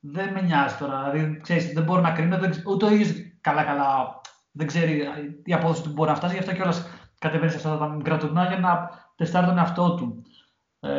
[0.00, 1.10] δεν με νοιάζει τώρα.
[1.10, 4.20] Δηλαδή, ξέρεις, δεν μπορώ να κρίνω, ούτε ο ίδιος καλά-καλά
[4.52, 5.08] δεν ξέρει
[5.44, 6.34] η απόδοση του μπορεί να φτάσει.
[6.34, 6.88] Γι' αυτό κιόλας
[7.18, 10.22] κατεβαίνει σε αυτά τα μικρά τουρνά για να τεστάρει τον εαυτό του.
[10.80, 10.90] Ε,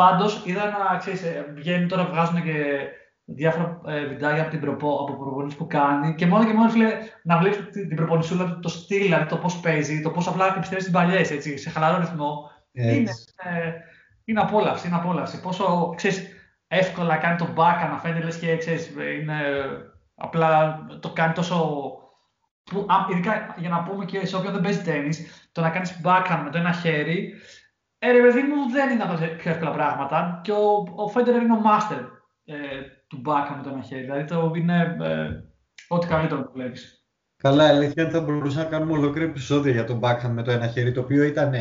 [0.00, 2.86] Πάντως, είδα να ξέρεις, ε, βγαίνει τώρα, βγάζουν και
[3.34, 6.92] διάφορα ε, βιντεάκια από την προπο, από προπονήσεις που κάνει και μόνο και μόνο φίλε,
[7.22, 10.92] να βλέπεις την προπονησούλα, το στυλ, δηλαδή το πώς παίζει, το πώς απλά επιστρέφεις στι
[10.92, 11.24] παλιέ,
[11.56, 12.50] σε χαλαρό ρυθμό.
[12.72, 13.72] Είναι, ε,
[14.24, 15.40] είναι απόλαυση, είναι απόλαυση.
[15.40, 16.28] Πόσο ξέρεις,
[16.66, 19.40] εύκολα κάνει το μπάκα να φαίνεται λες και ξέρεις, είναι,
[20.14, 21.90] απλά το κάνει τόσο...
[22.64, 26.40] Που, ειδικά για να πούμε και σε όποιον δεν παίζει τέννις, το να κάνεις backhand
[26.44, 27.34] με το ένα χέρι,
[27.98, 30.40] ε, ρε παιδί μου, δεν είναι από τα πιο εύκολα πράγματα.
[30.44, 32.04] Και ο, ο Φέντερ είναι ο master
[32.44, 32.54] ε,
[33.10, 34.00] του backhand με το ένα χέρι.
[34.00, 35.42] Δηλαδή το είναι ε,
[35.88, 37.04] ό,τι καλύτερο που βλέπεις.
[37.36, 40.92] Καλά, αλήθεια θα μπορούσαμε να κάνουμε ολόκληρο επεισόδιο για το backhand με το ένα χέρι,
[40.92, 41.52] το οποίο ήταν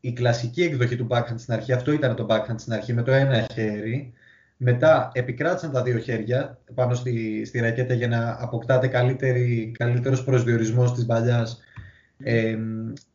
[0.00, 1.72] η κλασική εκδοχή του backhand στην αρχή.
[1.72, 4.12] Αυτό ήταν το backhand στην αρχή με το ένα χέρι.
[4.56, 10.94] Μετά επικράτησαν τα δύο χέρια πάνω στη, στη ρακέτα για να αποκτάτε καλύτερη, καλύτερος προσδιορισμός
[10.94, 11.60] της μπαλιάς
[12.18, 12.58] ε,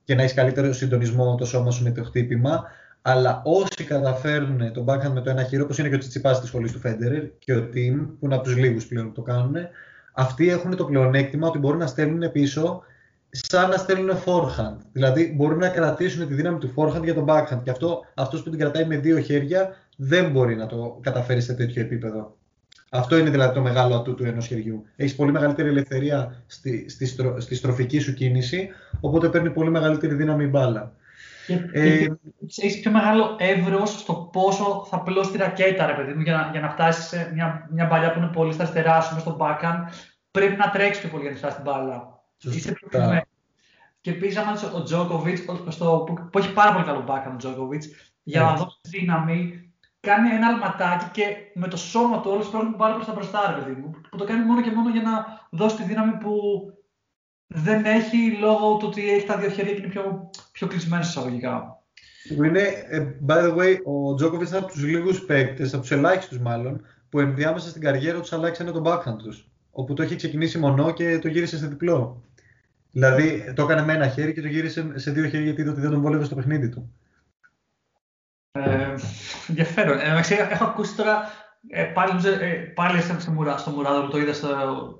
[0.03, 2.63] και να έχεις καλύτερο συντονισμό το σώμα σου με το χτύπημα.
[3.07, 6.47] Αλλά όσοι καταφέρουν τον backhand με το ένα χείρο, όπως είναι και ο Τσιτσιπά της
[6.47, 9.55] σχολής του Φέντερερ και ο Τιμ, που είναι από τους λίγους πλέον που το κάνουν,
[10.13, 12.83] αυτοί έχουν το πλεονέκτημα ότι μπορούν να στέλνουν πίσω
[13.29, 14.77] σαν να στέλνουν forehand.
[14.91, 17.59] Δηλαδή μπορούν να κρατήσουν τη δύναμη του forehand για τον backhand.
[17.63, 21.53] Και αυτό αυτός που την κρατάει με δύο χέρια δεν μπορεί να το καταφέρει σε
[21.53, 22.35] τέτοιο επίπεδο.
[22.89, 24.85] Αυτό είναι δηλαδή το μεγάλο ατού του ενός χεριού.
[24.95, 30.13] Έχεις πολύ μεγαλύτερη ελευθερία στη, στη, στρο, στη στροφική σου κίνηση, οπότε παίρνει πολύ μεγαλύτερη
[30.13, 30.93] δύναμη η μπάλα.
[31.47, 32.07] Και, ε,
[32.55, 36.49] έχει πιο μεγάλο εύρος στο πόσο θα πλώσει τη ρακέτα, ρε παιδί μου, για να,
[36.51, 39.79] για να φτάσεις σε μια, μια μπαλιά που είναι πολύ στα αριστερά σου, στο backhand.
[40.31, 42.23] Πρέπει να τρέξεις πιο πολύ για να φτάσει την μπάλα.
[42.37, 43.21] Είσαι πιο
[44.01, 47.83] Και επίσης, άμα ο Τζόκοβιτ, που, που έχει πάρα πολύ καλό backhand ο Τζόκοβιτ,
[48.23, 52.93] για να δώσει δύναμη, κάνει ένα αλματάκι και με το σώμα του όλους παίρνουν πάρα
[52.93, 53.91] προς τα μπροστά, ρε παιδί μου.
[54.09, 56.31] Που το κάνει μόνο και μόνο για να δώσει τη δύναμη που
[57.55, 61.79] δεν έχει λόγω του ότι έχει τα δύο χέρια και είναι πιο, πιο κλεισμένο εισαγωγικά.
[62.29, 66.39] Είναι, ε, by the way, ο Τζόκοβιτ είναι από τους λίγους παίκτες, από τους ελάχιστους
[66.39, 69.49] μάλλον, που ενδιάμεσα στην καριέρα τους αλλάξανε τον backhand τους.
[69.71, 72.23] Όπου το έχει ξεκινήσει μονό και το γύρισε σε διπλό.
[72.91, 75.81] Δηλαδή το έκανε με ένα χέρι και το γύρισε σε δύο χέρια γιατί είδε ότι
[75.81, 76.93] δεν τον βόλευε στο παιχνίδι του.
[78.51, 78.93] Ε,
[79.47, 79.99] ενδιαφέρον.
[79.99, 81.23] Ε, έχω ακούσει τώρα
[81.67, 84.47] ε, πάλι, ε, πάλι στο, μουρά, στο Μουράδο το είδα στο,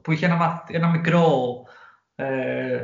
[0.04, 1.64] που είχε ένα, ένα μικρό
[2.16, 2.82] ε,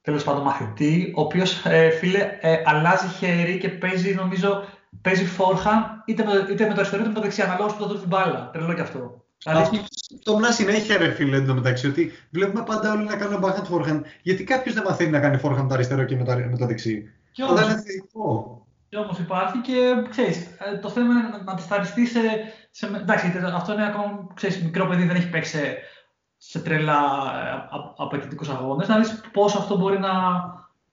[0.00, 4.64] τέλος πάντων μαθητή, ο οποίος ε, φίλε ε, αλλάζει χέρι και παίζει, νομίζω,
[5.00, 7.86] παίζει φόρχαν είτε με, είτε με το αριστερό είτε με το δεξί, αναλόγως που θα
[7.86, 8.50] δώσει την μπάλα.
[8.52, 9.24] Τρελό κι αυτό.
[9.44, 9.78] Αυτό
[10.22, 14.00] το μνά συνέχεια, ρε φίλε, εντωμεταξύ, ότι βλέπουμε πάντα όλοι να κάνουν backhand forehand.
[14.22, 17.12] Γιατί κάποιος δεν μαθαίνει να κάνει forehand το αριστερό και με το, με το δεξί.
[17.32, 18.66] Και όμως, είναι θετικό.
[18.88, 22.20] Και όμως υπάρχει και ξέρεις, ε, το θέμα είναι να, να τεσταριστεί σε,
[22.70, 25.58] σε, Εντάξει, αυτό είναι ακόμα ξέρεις, μικρό παιδί, δεν έχει παίξει
[26.52, 27.00] σε, σε τρελά
[27.44, 28.88] ε, απαιτητικούς αγώνες.
[28.88, 30.10] Να δεις πώς αυτό μπορεί να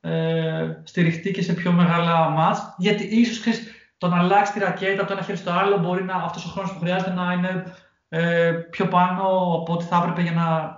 [0.02, 2.76] ε, στηριχτεί και σε πιο μεγάλα ματς.
[2.78, 3.54] Γιατί ίσως
[3.98, 6.50] το να αλλάξει τη ρακέτα από το ένα χέρι στο άλλο μπορεί να αυτός ο
[6.50, 7.74] χρόνος που χρειάζεται να είναι
[8.10, 9.22] ε, πιο πάνω
[9.62, 10.78] από ό,τι θα έπρεπε για να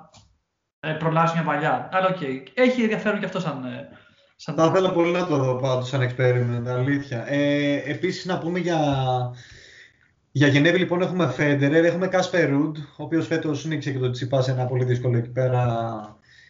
[0.90, 1.90] ε, προλάβεις μια μπαλιά.
[1.92, 2.18] Αλλά OK.
[2.22, 2.44] Okay.
[2.54, 3.66] Έχει ενδιαφέρον και αυτό σαν.
[3.66, 3.88] Ε,
[4.36, 4.56] σαν...
[4.56, 7.26] Θα ήθελα πολύ να το δω πάντως σαν experiment, αλήθεια.
[7.28, 8.80] Ε, Επίσης να πούμε για.
[10.32, 14.42] Για Γενέβη λοιπόν έχουμε Φέντερερ, έχουμε Κάσπερ Ρουντ, ο οποίος φέτος νίξε και το Τσιπά
[14.42, 15.66] σε ένα πολύ δύσκολο εκεί πέρα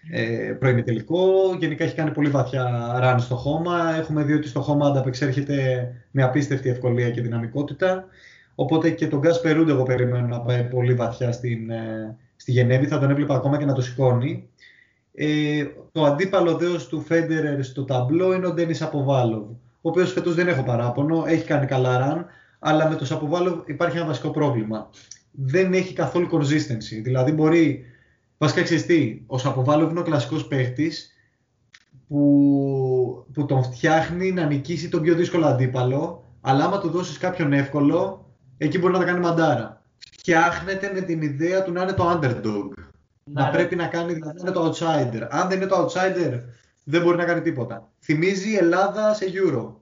[0.09, 1.19] ε, τελικό.
[1.59, 3.95] Γενικά έχει κάνει πολύ βαθιά ράν στο χώμα.
[3.97, 8.05] Έχουμε δει ότι στο χώμα ανταπεξέρχεται με απίστευτη ευκολία και δυναμικότητα.
[8.55, 12.86] Οπότε και τον Γκάς Περούντ εγώ περιμένω να πάει πολύ βαθιά στην, ε, στη Γενέβη.
[12.86, 14.49] Θα τον έβλεπα ακόμα και να το σηκώνει.
[15.13, 20.36] Ε, το αντίπαλο δέος του Φέντερερ στο ταμπλό είναι ο Ντένις Αποβάλοβ, ο οποίος φέτος
[20.36, 22.25] δεν έχω παράπονο, έχει κάνει καλά ραν,
[22.64, 24.89] αλλά με το Σαποβάλοβ υπάρχει ένα βασικό πρόβλημα.
[25.32, 27.01] Δεν έχει καθόλου consistency.
[27.03, 27.86] Δηλαδή μπορεί,
[28.38, 28.86] βασικά ξέρεις
[29.28, 31.12] ο Σαποβάλοβ είναι ο κλασικός παίχτης
[32.07, 37.53] που, που τον φτιάχνει να νικήσει τον πιο δύσκολο αντίπαλο, αλλά άμα του δώσεις κάποιον
[37.53, 38.26] εύκολο,
[38.57, 39.84] εκεί μπορεί να τα κάνει μαντάρα.
[40.12, 42.70] Φτιάχνεται με την ιδέα του να είναι το underdog.
[43.24, 45.28] Να, να πρέπει να κάνει, δηλαδή να είναι το outsider.
[45.30, 46.39] Αν δεν είναι το outsider,
[46.84, 47.89] δεν μπορεί να κάνει τίποτα.
[47.99, 49.74] Θυμίζει Ελλάδα σε Euro.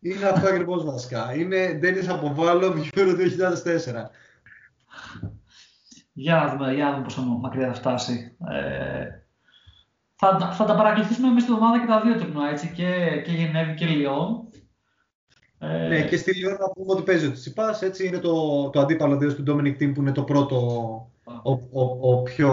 [0.00, 1.34] Είναι αυτό ακριβώς βασικά.
[1.34, 4.10] Είναι Ντένις Αποβάλλο, Euro 2004.
[6.12, 8.36] Για να δούμε, για να δούμε πόσο μακριά θα φτάσει.
[8.50, 9.06] Ε,
[10.14, 13.74] θα, θα τα παρακολουθήσουμε μέσα στην εβδομάδα και τα δύο τουρνουά, έτσι, και, και Γενέβη
[13.74, 14.48] και Λιόν.
[15.58, 15.88] Ε...
[15.88, 19.16] Ναι, και στη Λιόν να πούμε ότι παίζει ο Τσιπάς, έτσι είναι το, το αντίπαλο
[19.16, 20.56] δέος του Dominic Team που είναι το πρώτο,
[21.42, 22.52] ο, ο, ο πιο,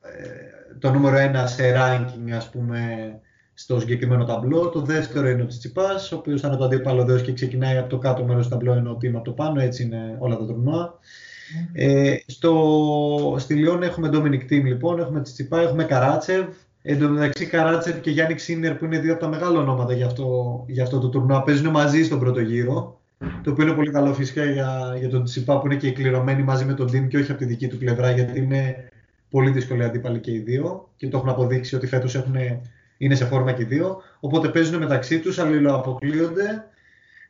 [0.00, 3.20] ε, το νούμερο ένα σε ranking ας πούμε
[3.60, 4.68] στο συγκεκριμένο ταμπλό.
[4.68, 7.88] Το δεύτερο είναι ο Τσιπάς, ο οποίος θα είναι το αντίπαλο δέος και ξεκινάει από
[7.88, 10.46] το κάτω μέρος του ταμπλό ενώ ο team από το πάνω, έτσι είναι όλα τα
[10.46, 10.94] τουρνουά.
[10.94, 11.70] Mm.
[11.72, 16.46] Ε, στο, στη Λιόν έχουμε Dominic Team λοιπόν, έχουμε Τσιπά, έχουμε Καράτσεβ,
[16.82, 20.06] Εν τω μεταξύ, Καράτσεφ και Γιάννη Ξίνερ, που είναι δύο από τα μεγάλα ονόματα για
[20.06, 23.00] αυτό, για αυτό το τουρνουά, παίζουν μαζί στον πρώτο γύρο.
[23.42, 26.64] Το οποίο είναι πολύ καλό φυσικά για, για τον Τσιπά που είναι και κληρωμένοι μαζί
[26.64, 28.90] με τον Τιμ και όχι από τη δική του πλευρά, γιατί είναι
[29.30, 32.14] πολύ δύσκολοι αντίπαλοι και οι δύο και το έχουν αποδείξει ότι φέτος
[32.98, 34.02] είναι σε φόρμα και οι δύο.
[34.20, 36.64] Οπότε παίζουν μεταξύ τους, αλληλοαποκλείονται,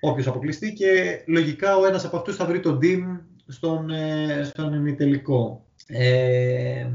[0.01, 3.17] όποιος αποκλειστεί και λογικά ο ένας από αυτούς θα βρει τον Τιμ
[3.47, 5.65] στον, ε, στον ημιτελικό.
[5.87, 6.87] Ε,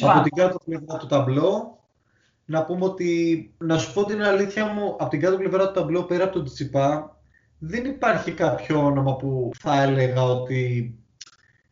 [0.00, 1.78] από την κάτω πλευρά του ταμπλό,
[2.44, 6.02] να πούμε ότι, να σου πω την αλήθεια μου, από την κάτω πλευρά του ταμπλό,
[6.02, 7.16] πέρα από τον Τσιπά,
[7.58, 10.94] δεν υπάρχει κάποιο όνομα που θα έλεγα ότι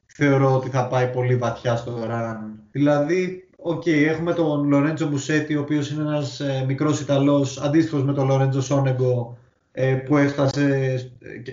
[0.06, 2.58] θεωρώ ότι θα πάει πολύ βαθιά στο run.
[2.70, 8.04] Δηλαδή, OK, okay, έχουμε τον Λορέντζο Μουζέτι, ο οποίος είναι ένας ε, μικρός Ιταλός, αντίστοιχος
[8.04, 9.38] με τον Λορέντζο Σόνεγκο,
[9.72, 10.94] ε, που έφτασε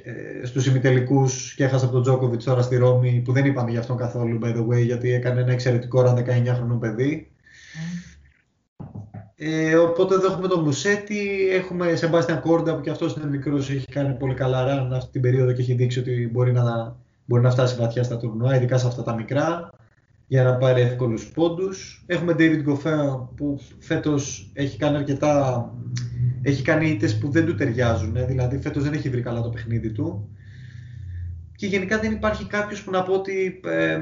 [0.03, 3.79] ε, στους ημιτελικούς και έχασε από τον Τζόκοβιτς τώρα στη Ρώμη, που δεν είπαμε για
[3.79, 7.31] αυτόν καθόλου, by the way, γιατί έκανε ένα εξαιρετικό run 19 χρονών παιδί.
[9.35, 13.91] Ε, οπότε εδώ έχουμε τον Μουσέτη, έχουμε Σεμπάστιαν Κόρντα που και αυτός είναι μικρός, έχει
[13.91, 16.95] κάνει πολύ καλά ραν αυτή την περίοδο και έχει δείξει ότι μπορεί να,
[17.25, 19.69] μπορεί να φτάσει βαθιά στα τουρνουά, ειδικά σε αυτά τα μικρά,
[20.33, 22.03] για να πάρει εύκολους πόντους.
[22.05, 25.73] Έχουμε David Goffin που φέτος έχει κάνει αρκετά
[26.41, 28.25] έχει κάνει ήττε που δεν του ταιριάζουν.
[28.27, 30.29] Δηλαδή φέτος δεν έχει βρει καλά το παιχνίδι του.
[31.55, 34.01] Και γενικά δεν υπάρχει κάποιος που να πω ότι ε,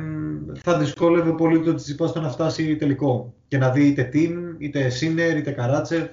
[0.55, 3.33] θα δυσκόλευε πολύ το Τσιπά στο να φτάσει τελικό.
[3.47, 6.07] Και να δει είτε Τιμ, είτε Σίνερ, είτε Καράτσεφ.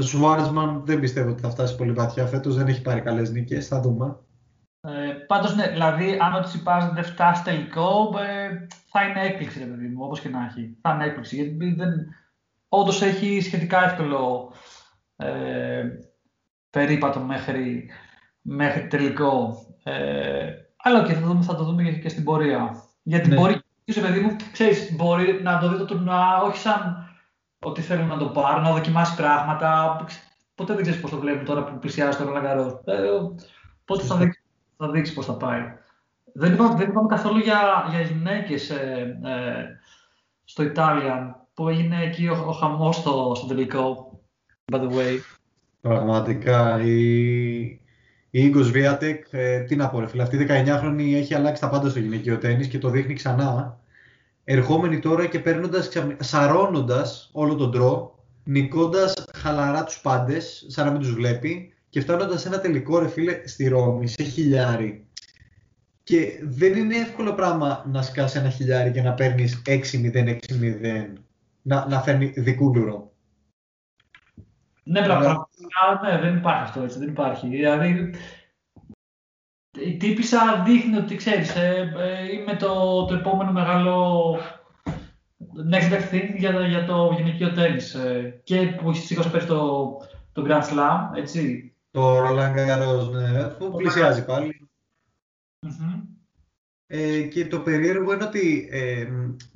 [0.00, 2.56] Σουάρισμαν δεν πιστεύω ότι θα φτάσει πολύ βαθιά φέτος.
[2.56, 3.66] Δεν έχει πάρει καλές νίκες.
[3.66, 4.16] Θα δούμε.
[4.84, 9.64] Ε, Πάντως, ναι, δηλαδή, αν ο Τσιπά δεν φτάσει τελικό, ε, θα είναι έκπληξη, ρε
[9.64, 10.76] παιδί μου, όπως και να έχει.
[10.80, 11.36] Θα είναι έκπληξη.
[11.36, 11.90] Γιατί δεν,
[12.68, 14.52] όντως έχει σχετικά εύκολο
[15.16, 15.84] ε,
[16.70, 17.90] περίπατο μέχρι,
[18.40, 19.66] μέχρι τελικό.
[19.82, 22.84] Ε, αλλά και θα, δούμε, θα το δούμε και στην πορεία.
[23.02, 23.34] Γιατί ναι.
[23.34, 27.08] μπορεί, είσαι παιδί μου, ξέρεις, μπορεί να το δει το τουρνουά όχι σαν
[27.58, 30.00] ότι θέλουν να το πάρουν, να δοκιμάσει πράγματα.
[30.54, 32.82] Ποτέ δεν ξέρεις πώς το βλέπουν τώρα που πλησιάζει το Ρολαγκαρό.
[32.84, 32.94] Ε,
[33.84, 34.41] πότε θα δείξει,
[34.86, 35.60] θα δείξει πώς θα πάει.
[36.32, 39.64] Δεν είπαμε, δεν είπαμε καθόλου για, για γυναίκες ε, ε,
[40.44, 44.20] στο Ιτάλια που έγινε εκεί ο, ο χαμός στο, στο τελικό.
[44.72, 45.18] By the way.
[45.80, 47.80] Πραγματικά η, η
[48.30, 51.90] Ίγκος Βίατεκ, ε, τι να πω ρε φίλε, αυτή η 19χρονη έχει αλλάξει τα πάντα
[51.90, 53.80] στο γυναικείο τέννις και το δείχνει ξανά.
[54.44, 61.00] Ερχόμενη τώρα και παίρνοντας, σαρώνοντας όλο τον τρό, νικώντας χαλαρά τους πάντες, σαν να μην
[61.00, 65.06] τους βλέπει και φτάνοντας σε ένα τελικό ρε φίλε στη Ρώμη, σε χιλιάρι.
[66.02, 70.38] Και δεν είναι εύκολο πράγμα να σκάσει ένα χιλιάρι και να παίρνεις 6-0-6-0,
[71.62, 73.12] να, να φέρνει δικούλουρο.
[74.82, 77.48] Ναι, πραγματικά ναι, δεν υπάρχει αυτό έτσι, δεν υπάρχει.
[77.48, 78.14] Δηλαδή,
[79.78, 84.36] η τύπησα δείχνει ότι ξέρεις, ε, ε, είμαι το, το επόμενο μεγάλο
[85.70, 87.94] next best thing για, για το γυναικείο τέννις.
[87.94, 89.90] Ε, και που σήκωσε πέρυσι το,
[90.32, 91.66] το Grand Slam, έτσι.
[91.92, 94.68] Το Roland Garros, ναι, που πλησιάζει πάλι.
[95.66, 96.02] Mm-hmm.
[96.86, 99.06] Ε, και το περίεργο είναι ότι ε,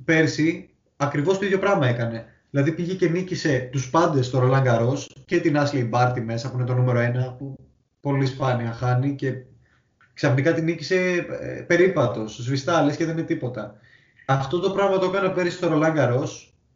[0.05, 2.25] πέρσι ακριβώς το ίδιο πράγμα έκανε.
[2.49, 6.57] Δηλαδή πήγε και νίκησε τους πάντες στο Roland Garros και την Ashley Barty μέσα που
[6.57, 6.99] είναι το νούμερο
[7.33, 7.55] 1 που
[7.99, 9.33] πολύ σπάνια χάνει και
[10.13, 10.95] ξαφνικά την νίκησε
[11.41, 13.75] ε, περίπατος, σβηστά, λε και δεν είναι τίποτα.
[14.25, 16.29] Αυτό το πράγμα το έκανα πέρυσι στο Roland Garros.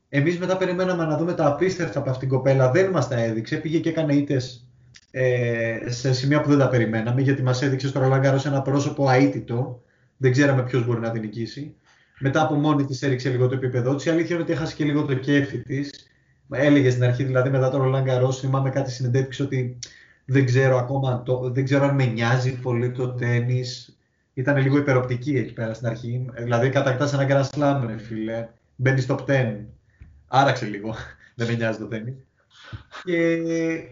[0.09, 3.55] Εμείς μετά περιμέναμε να δούμε τα απίστευτα από αυτήν την κοπέλα, δεν μας τα έδειξε.
[3.55, 4.70] Πήγε και έκανε ήττες
[5.11, 9.09] ε, σε σημεία που δεν τα περιμέναμε, γιατί μας έδειξε στο Roland Garros ένα πρόσωπο
[9.09, 9.83] αίτητο.
[10.17, 11.75] Δεν ξέραμε ποιος μπορεί να την νικήσει
[12.21, 14.05] μετά από μόνη της έριξε λίγο το επίπεδό της.
[14.05, 15.91] Η αλήθεια είναι ότι έχασε και λίγο το κέφι της.
[16.49, 19.77] Έλεγε στην αρχή, δηλαδή μετά το Ρολάν Καρό, θυμάμαι κάτι συνεντεύξει ότι
[20.25, 23.63] δεν ξέρω ακόμα, το, δεν ξέρω αν με νοιάζει πολύ το τέννη.
[24.33, 26.25] Ήταν λίγο υπεροπτική εκεί πέρα στην αρχή.
[26.37, 28.47] Δηλαδή κατακτάς ένα Grand Slam, ρε φίλε.
[28.75, 29.55] Μπαίνει στο 10.
[30.27, 30.95] Άραξε λίγο.
[31.35, 32.15] δεν με νοιάζει το τέννη.
[33.03, 33.37] Και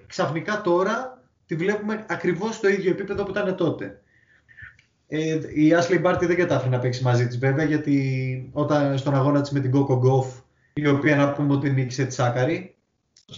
[0.08, 4.02] ξαφνικά τώρα τη βλέπουμε ακριβώς στο ίδιο επίπεδο που ήταν τότε.
[5.08, 9.42] Ε, η Ashley Barty δεν κατάφερε να παίξει μαζί της βέβαια, γιατί όταν στον αγώνα
[9.42, 10.42] της με την Coco Gauff,
[10.74, 12.76] η οποία να πούμε ότι νίκησε τη Σάκαρη,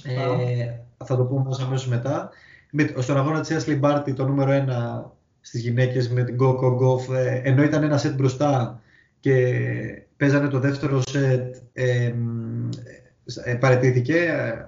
[0.03, 2.29] ε, θα το πούμε αμέσως μετά.
[2.71, 5.11] Με, στον αγώνα της Ashley Barty, το νούμερο 1
[5.41, 8.81] στις γυναίκες με την Coco Gauff, ε, ενώ ήταν ένα σετ μπροστά
[9.19, 9.57] και
[10.17, 11.55] παίζανε το δεύτερο σετ,
[13.37, 14.65] ε, ε, παρετήθηκε, ε,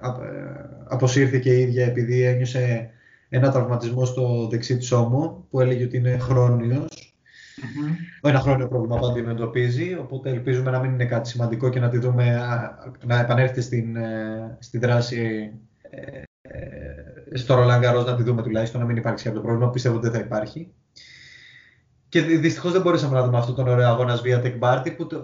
[0.88, 2.90] αποσύρθηκε η ίδια επειδή ένιωσε
[3.28, 7.14] ένα τραυματισμό στο δεξί της ώμο που έλεγε ότι είναι χρόνιος.
[7.56, 8.28] Mm-hmm.
[8.28, 11.98] Ένα χρόνιο πρόβλημα που αντιμετωπίζει, οπότε ελπίζουμε να μην είναι κάτι σημαντικό και να τη
[11.98, 12.40] δούμε
[13.04, 15.52] να επανέλθει στην, ε, στη δράση
[15.82, 19.70] ε, ε, στο Ρολαγκαρό να τη δούμε τουλάχιστον, να μην υπάρξει κάποιο πρόβλημα.
[19.70, 20.72] Πιστεύω ότι δεν θα υπάρχει.
[22.14, 25.22] Και δυστυχώς δεν μπορέσαμε να δούμε αυτόν τον ωραίο αγώνα Viatek Barty που το,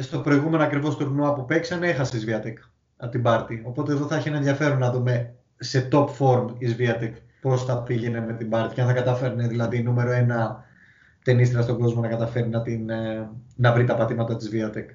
[0.00, 2.52] στο προηγούμενο ακριβώς τουρνουά που παίξανε έχασε η Viatek
[2.96, 3.60] από την Barty.
[3.62, 7.82] Οπότε εδώ θα έχει ένα ενδιαφέρον να δούμε σε top form η Viatek πώς θα
[7.82, 10.64] πήγαινε με την Πάρτ και αν θα καταφέρνει δηλαδή νούμερο ένα
[11.24, 14.86] ταινίστρα στον κόσμο να καταφέρει να, την, ε, να βρει τα πατήματα της Viatek.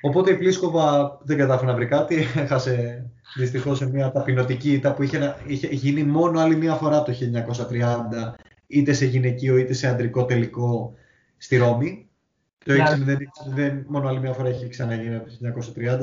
[0.00, 5.02] Οπότε η Πλίσκοβα δεν κατάφερε να βρει κάτι, έχασε δυστυχώς σε μια ταπεινωτική ήττα που
[5.02, 10.24] είχε, είχε γίνει μόνο άλλη μια φορά το 1930 είτε σε γυναικείο είτε σε αντρικό
[10.24, 10.94] τελικό
[11.36, 12.08] στη Ρώμη.
[12.64, 12.72] Το
[13.56, 15.26] 6-0 μόνο άλλη μια φορά έχει ξαναγίνει το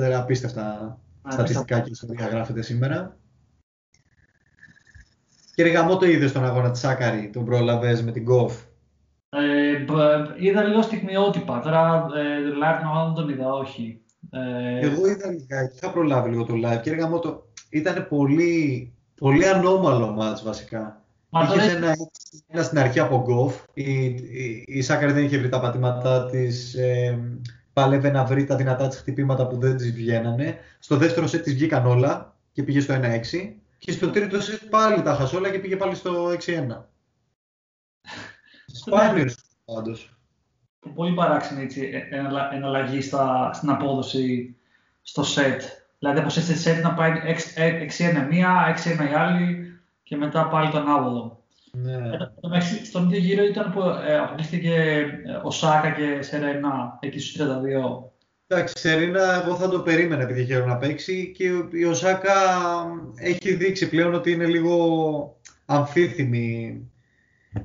[0.00, 0.98] απίστευτα
[1.28, 3.18] στατιστικά και ιστορία γράφεται σήμερα.
[5.54, 8.62] Και ρε το είδες στον αγώνα της Σάκαρη, τον πρόλαβε με την Γκοφ.
[9.28, 9.84] Ε,
[10.38, 11.60] είδα λίγο στιγμιότυπα.
[11.60, 14.00] Τώρα ε, live αγώνα δεν τον είδα, όχι.
[14.30, 14.86] Ε...
[14.86, 20.10] Εγώ είδα λιγάκι, είχα προλάβει λίγο το live και ρε το ήταν πολύ, πολύ ανώμαλο
[20.10, 21.04] μάτς βασικά.
[21.30, 21.70] Μα είχε τώρα...
[21.70, 21.94] ένα,
[22.46, 23.62] ένα στην αρχή από γκοφ.
[23.74, 26.74] Η, η, η Σάκαρη δεν είχε βρει τα πατήματά της.
[26.74, 27.18] Ε,
[27.72, 30.58] πάλευε να βρει τα δυνατά της χτυπήματα που δεν της βγαίνανε.
[30.78, 32.98] Στο δεύτερο σετ της βγήκαν όλα και πήγε στο 1-6.
[33.78, 36.36] Και στο τρίτο σετ πάλι τα χασόλα και πήγε πάλι στο 6-1.
[38.80, 40.14] Σπάνιος πάντως.
[40.94, 44.56] Πολύ παράξενη έτσι, ε, εναλλαγή στα, στην απόδοση
[45.02, 45.62] στο σετ.
[45.98, 49.69] Δηλαδή από σε σετ να πάει 6-1 μία, 6-1 η άλλη
[50.10, 51.44] και μετά πάλι το ανάποδο.
[51.72, 52.00] Ναι.
[52.84, 57.46] Στον ίδιο γύρο ήταν που ε, αποκλείστηκε ε, ο Σάκα και Σερένα εκεί στους 32.
[58.46, 62.32] Εντάξει, Σερίνα, εγώ θα το περίμενα επειδή είχε να παίξει και η Οσάκα
[63.16, 64.74] έχει δείξει πλέον ότι είναι λίγο
[65.64, 66.80] αμφίθυμη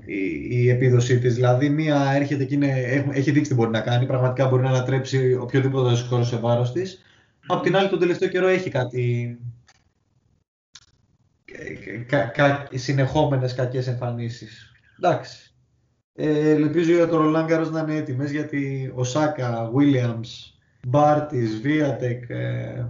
[0.06, 1.36] η, η επίδοσή της.
[1.36, 2.72] Δηλαδή, μία έρχεται και είναι,
[3.12, 4.06] έχει δείξει τι μπορεί να κάνει.
[4.06, 7.02] Πραγματικά μπορεί να ανατρέψει οποιοδήποτε σκόρ σε βάρος της.
[7.48, 9.38] Απ' την άλλη, τον τελευταίο καιρό έχει κάτι
[12.08, 14.72] κα, κα, συνεχόμενες κακές εμφανίσεις.
[14.98, 15.54] Εντάξει.
[16.18, 20.54] Ε, ελπίζω για τον Ρολάν Καρός να είναι έτοιμες γιατί ο Σάκα, Williams,
[20.88, 22.86] Μπάρτις, Βίατεκ, ε,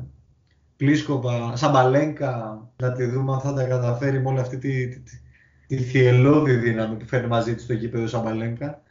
[0.78, 5.18] Πλίσκοβα, Σαμπαλέγκα, να τη δούμε αν θα τα καταφέρει με όλη αυτή τη, τη, τη,
[5.68, 8.82] τη θυελώδη δύναμη που φέρνει μαζί της στο γήπεδο Σαμπαλέγκα.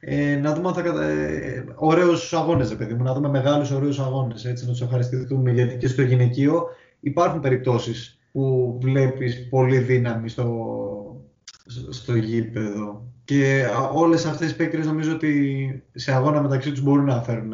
[0.00, 1.04] Ε, να δούμε αν θα κατα...
[1.04, 5.76] ε, ωραίους αγώνες, παιδί μου, να δούμε μεγάλους ωραίους αγώνες, έτσι, να τους ευχαριστηθούμε, γιατί
[5.76, 6.66] και στο γυναικείο
[7.00, 10.46] υπάρχουν περιπτώσεις που βλέπεις πολύ δύναμη στο,
[11.90, 13.12] στο γήπεδο.
[13.24, 17.52] Και όλες αυτές οι παίκτες νομίζω ότι σε αγώνα μεταξύ τους μπορούν να φέρουν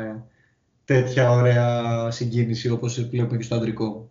[0.85, 4.11] τέτοια ωραία συγκίνηση όπως βλέπουμε και στο αντρικό.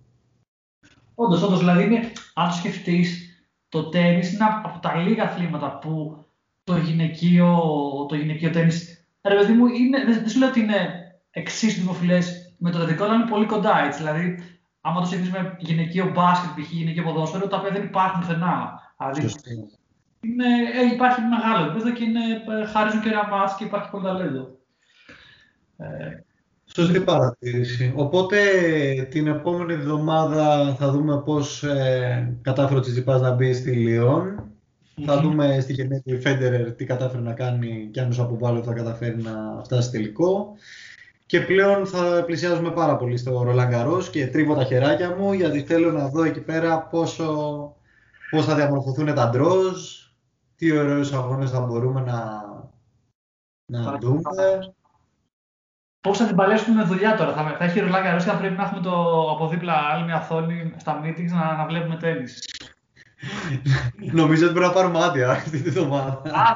[1.15, 3.37] Όντως, όντως, δηλαδή είναι, αν το σκεφτείς,
[3.69, 6.25] το τέννις είναι από τα λίγα αθλήματα που
[6.63, 7.59] το γυναικείο,
[8.09, 10.77] το γυναικείο τέννις, ρε παιδί μου, είναι, δεν, σου λέω ότι είναι
[11.31, 13.99] εξίσου δημοφιλές με το αντρικό, αλλά είναι πολύ κοντά έτσι.
[13.99, 14.37] Δηλαδή,
[14.85, 16.71] άμα το συγκρίνεις με γυναικείο μπάσκετ, π.χ.
[16.71, 18.79] γυναικείο ποδόσφαιρο, τα οποία δεν υπάρχουν πουθενά.
[19.13, 19.33] Δηλαδή,
[20.19, 20.47] είναι,
[20.79, 22.19] ε, υπάρχει μεγάλο επίπεδο και είναι,
[22.61, 24.57] ε, χαρίζουν και ένα μάτς και υπάρχει πολύ ταλέντο.
[25.77, 25.85] Ε,
[26.75, 27.93] Σωστή παρατήρηση.
[27.95, 28.37] Οπότε
[29.09, 34.51] την επόμενη εβδομάδα θα δούμε πώς ε, κατάφερε ο Τσιτσιπάς να μπει στη λιον
[35.05, 39.21] Θα δούμε στη γενέτη Φέντερερ τι κατάφερε να κάνει και αν ο Σαποβάλλο θα καταφέρει
[39.21, 40.55] να φτάσει τελικό.
[41.33, 45.91] Και πλέον θα πλησιάζουμε πάρα πολύ στο Ρολαγκαρός και τρίβω τα χεράκια μου γιατί θέλω
[45.91, 47.25] να δω εκεί πέρα πόσο,
[48.29, 49.77] πώς θα διαμορφωθούν τα ντρόζ,
[50.55, 52.43] τι ωραίους αγώνες θα μπορούμε να,
[53.65, 54.73] να δούμε.
[56.01, 58.63] Πώς θα την παλέσουμε με δουλειά τώρα, θα, θα έχει ρολάκια αρρώστια, θα πρέπει να
[58.63, 62.25] έχουμε το, από δίπλα άλλη μια οθόνη στα meetings να, να βλέπουμε τέννη.
[64.21, 66.21] Νομίζω ότι πρέπει να πάρουμε άδεια αυτή τη βδομάδα.
[66.25, 66.55] Α,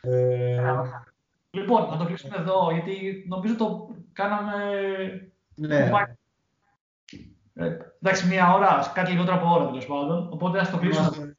[0.10, 0.62] ε,
[1.50, 4.54] Λοιπόν, να το κλείσουμε εδώ, γιατί νομίζω το κάναμε...
[5.54, 5.90] Ναι.
[7.54, 10.28] Ε, εντάξει, μία ώρα, κάτι λιγότερο από ώρα τέλος πάντων.
[10.32, 11.34] Οπότε ας το κλείσουμε.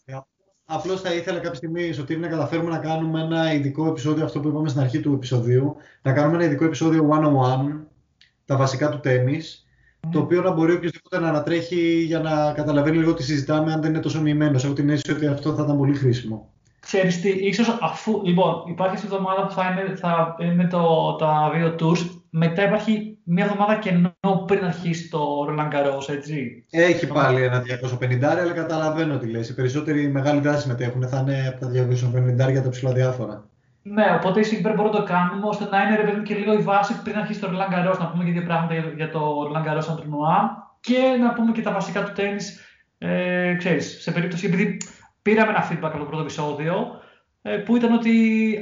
[0.65, 4.47] Απλώς θα ήθελα κάποια στιγμή, Σωτήρη, να καταφέρουμε να κάνουμε ένα ειδικό επεισόδιο, αυτό που
[4.47, 7.79] είπαμε στην αρχή του επεισοδίου, να κάνουμε ένα ειδικό επεισόδιο one-on-one,
[8.45, 9.41] τα βασικά του τέννη,
[10.11, 13.89] το οποίο να μπορεί οποιοδήποτε να ανατρέχει για να καταλαβαίνει λίγο τι συζητάμε, αν δεν
[13.89, 14.63] είναι τόσο μοιημένος.
[14.63, 16.53] Έχω την αίσθηση ότι αυτό θα ήταν πολύ χρήσιμο.
[16.91, 21.51] Ξέρεις τι, ίσως αφού, λοιπόν, υπάρχει αυτή εβδομάδα που θα είναι, θα είναι το, τα
[21.53, 25.19] δύο tours, μετά υπάρχει μια εβδομάδα κενό πριν αρχίσει το
[25.49, 26.65] Roland Garros, έτσι.
[26.69, 27.63] Έχει πάλι ένα
[28.01, 29.49] 250, αλλά καταλαβαίνω τι λες.
[29.49, 31.71] Οι περισσότεροι μεγάλοι δράση συμμετέχουν, θα είναι από τα
[32.59, 33.49] 250 τα ψηλά διάφορα.
[33.81, 36.53] Ναι, οπότε ίσως εκεί μπορούμε να το κάνουμε, ώστε να είναι ρε παιδί και λίγο
[36.53, 39.19] η βάση πριν αρχίσει το Roland Garros, να πούμε και δύο πράγματα για, για το
[39.47, 40.03] Roland Garros σαν
[40.79, 42.59] και να πούμε και τα βασικά του τέννις,
[42.97, 44.77] ε, ξέρεις, σε περίπτωση, επειδή
[45.21, 47.01] πήραμε ένα feedback από το πρώτο επεισόδιο
[47.41, 48.11] ε, που ήταν ότι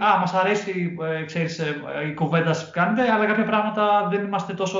[0.04, 1.76] α, μας αρέσει ε, ξέρεις, ε,
[2.10, 4.80] η κουβέντα που κάνετε, αλλά κάποια πράγματα δεν είμαστε τόσο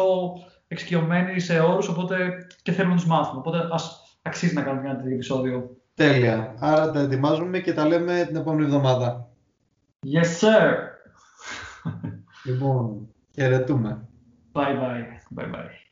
[0.68, 3.40] εξοικειωμένοι σε όρους οπότε και θέλουμε να τους μάθουμε.
[3.40, 5.78] Οπότε ας αξίζει να κάνουμε ένα τέτοιο επεισόδιο.
[5.94, 6.56] Τέλεια.
[6.60, 9.30] Άρα τα ετοιμάζουμε και τα λέμε την επόμενη εβδομάδα.
[10.14, 10.74] Yes, sir.
[12.46, 14.08] Λοιπόν, χαιρετούμε.
[14.54, 15.42] Bye bye.
[15.42, 15.89] Bye bye.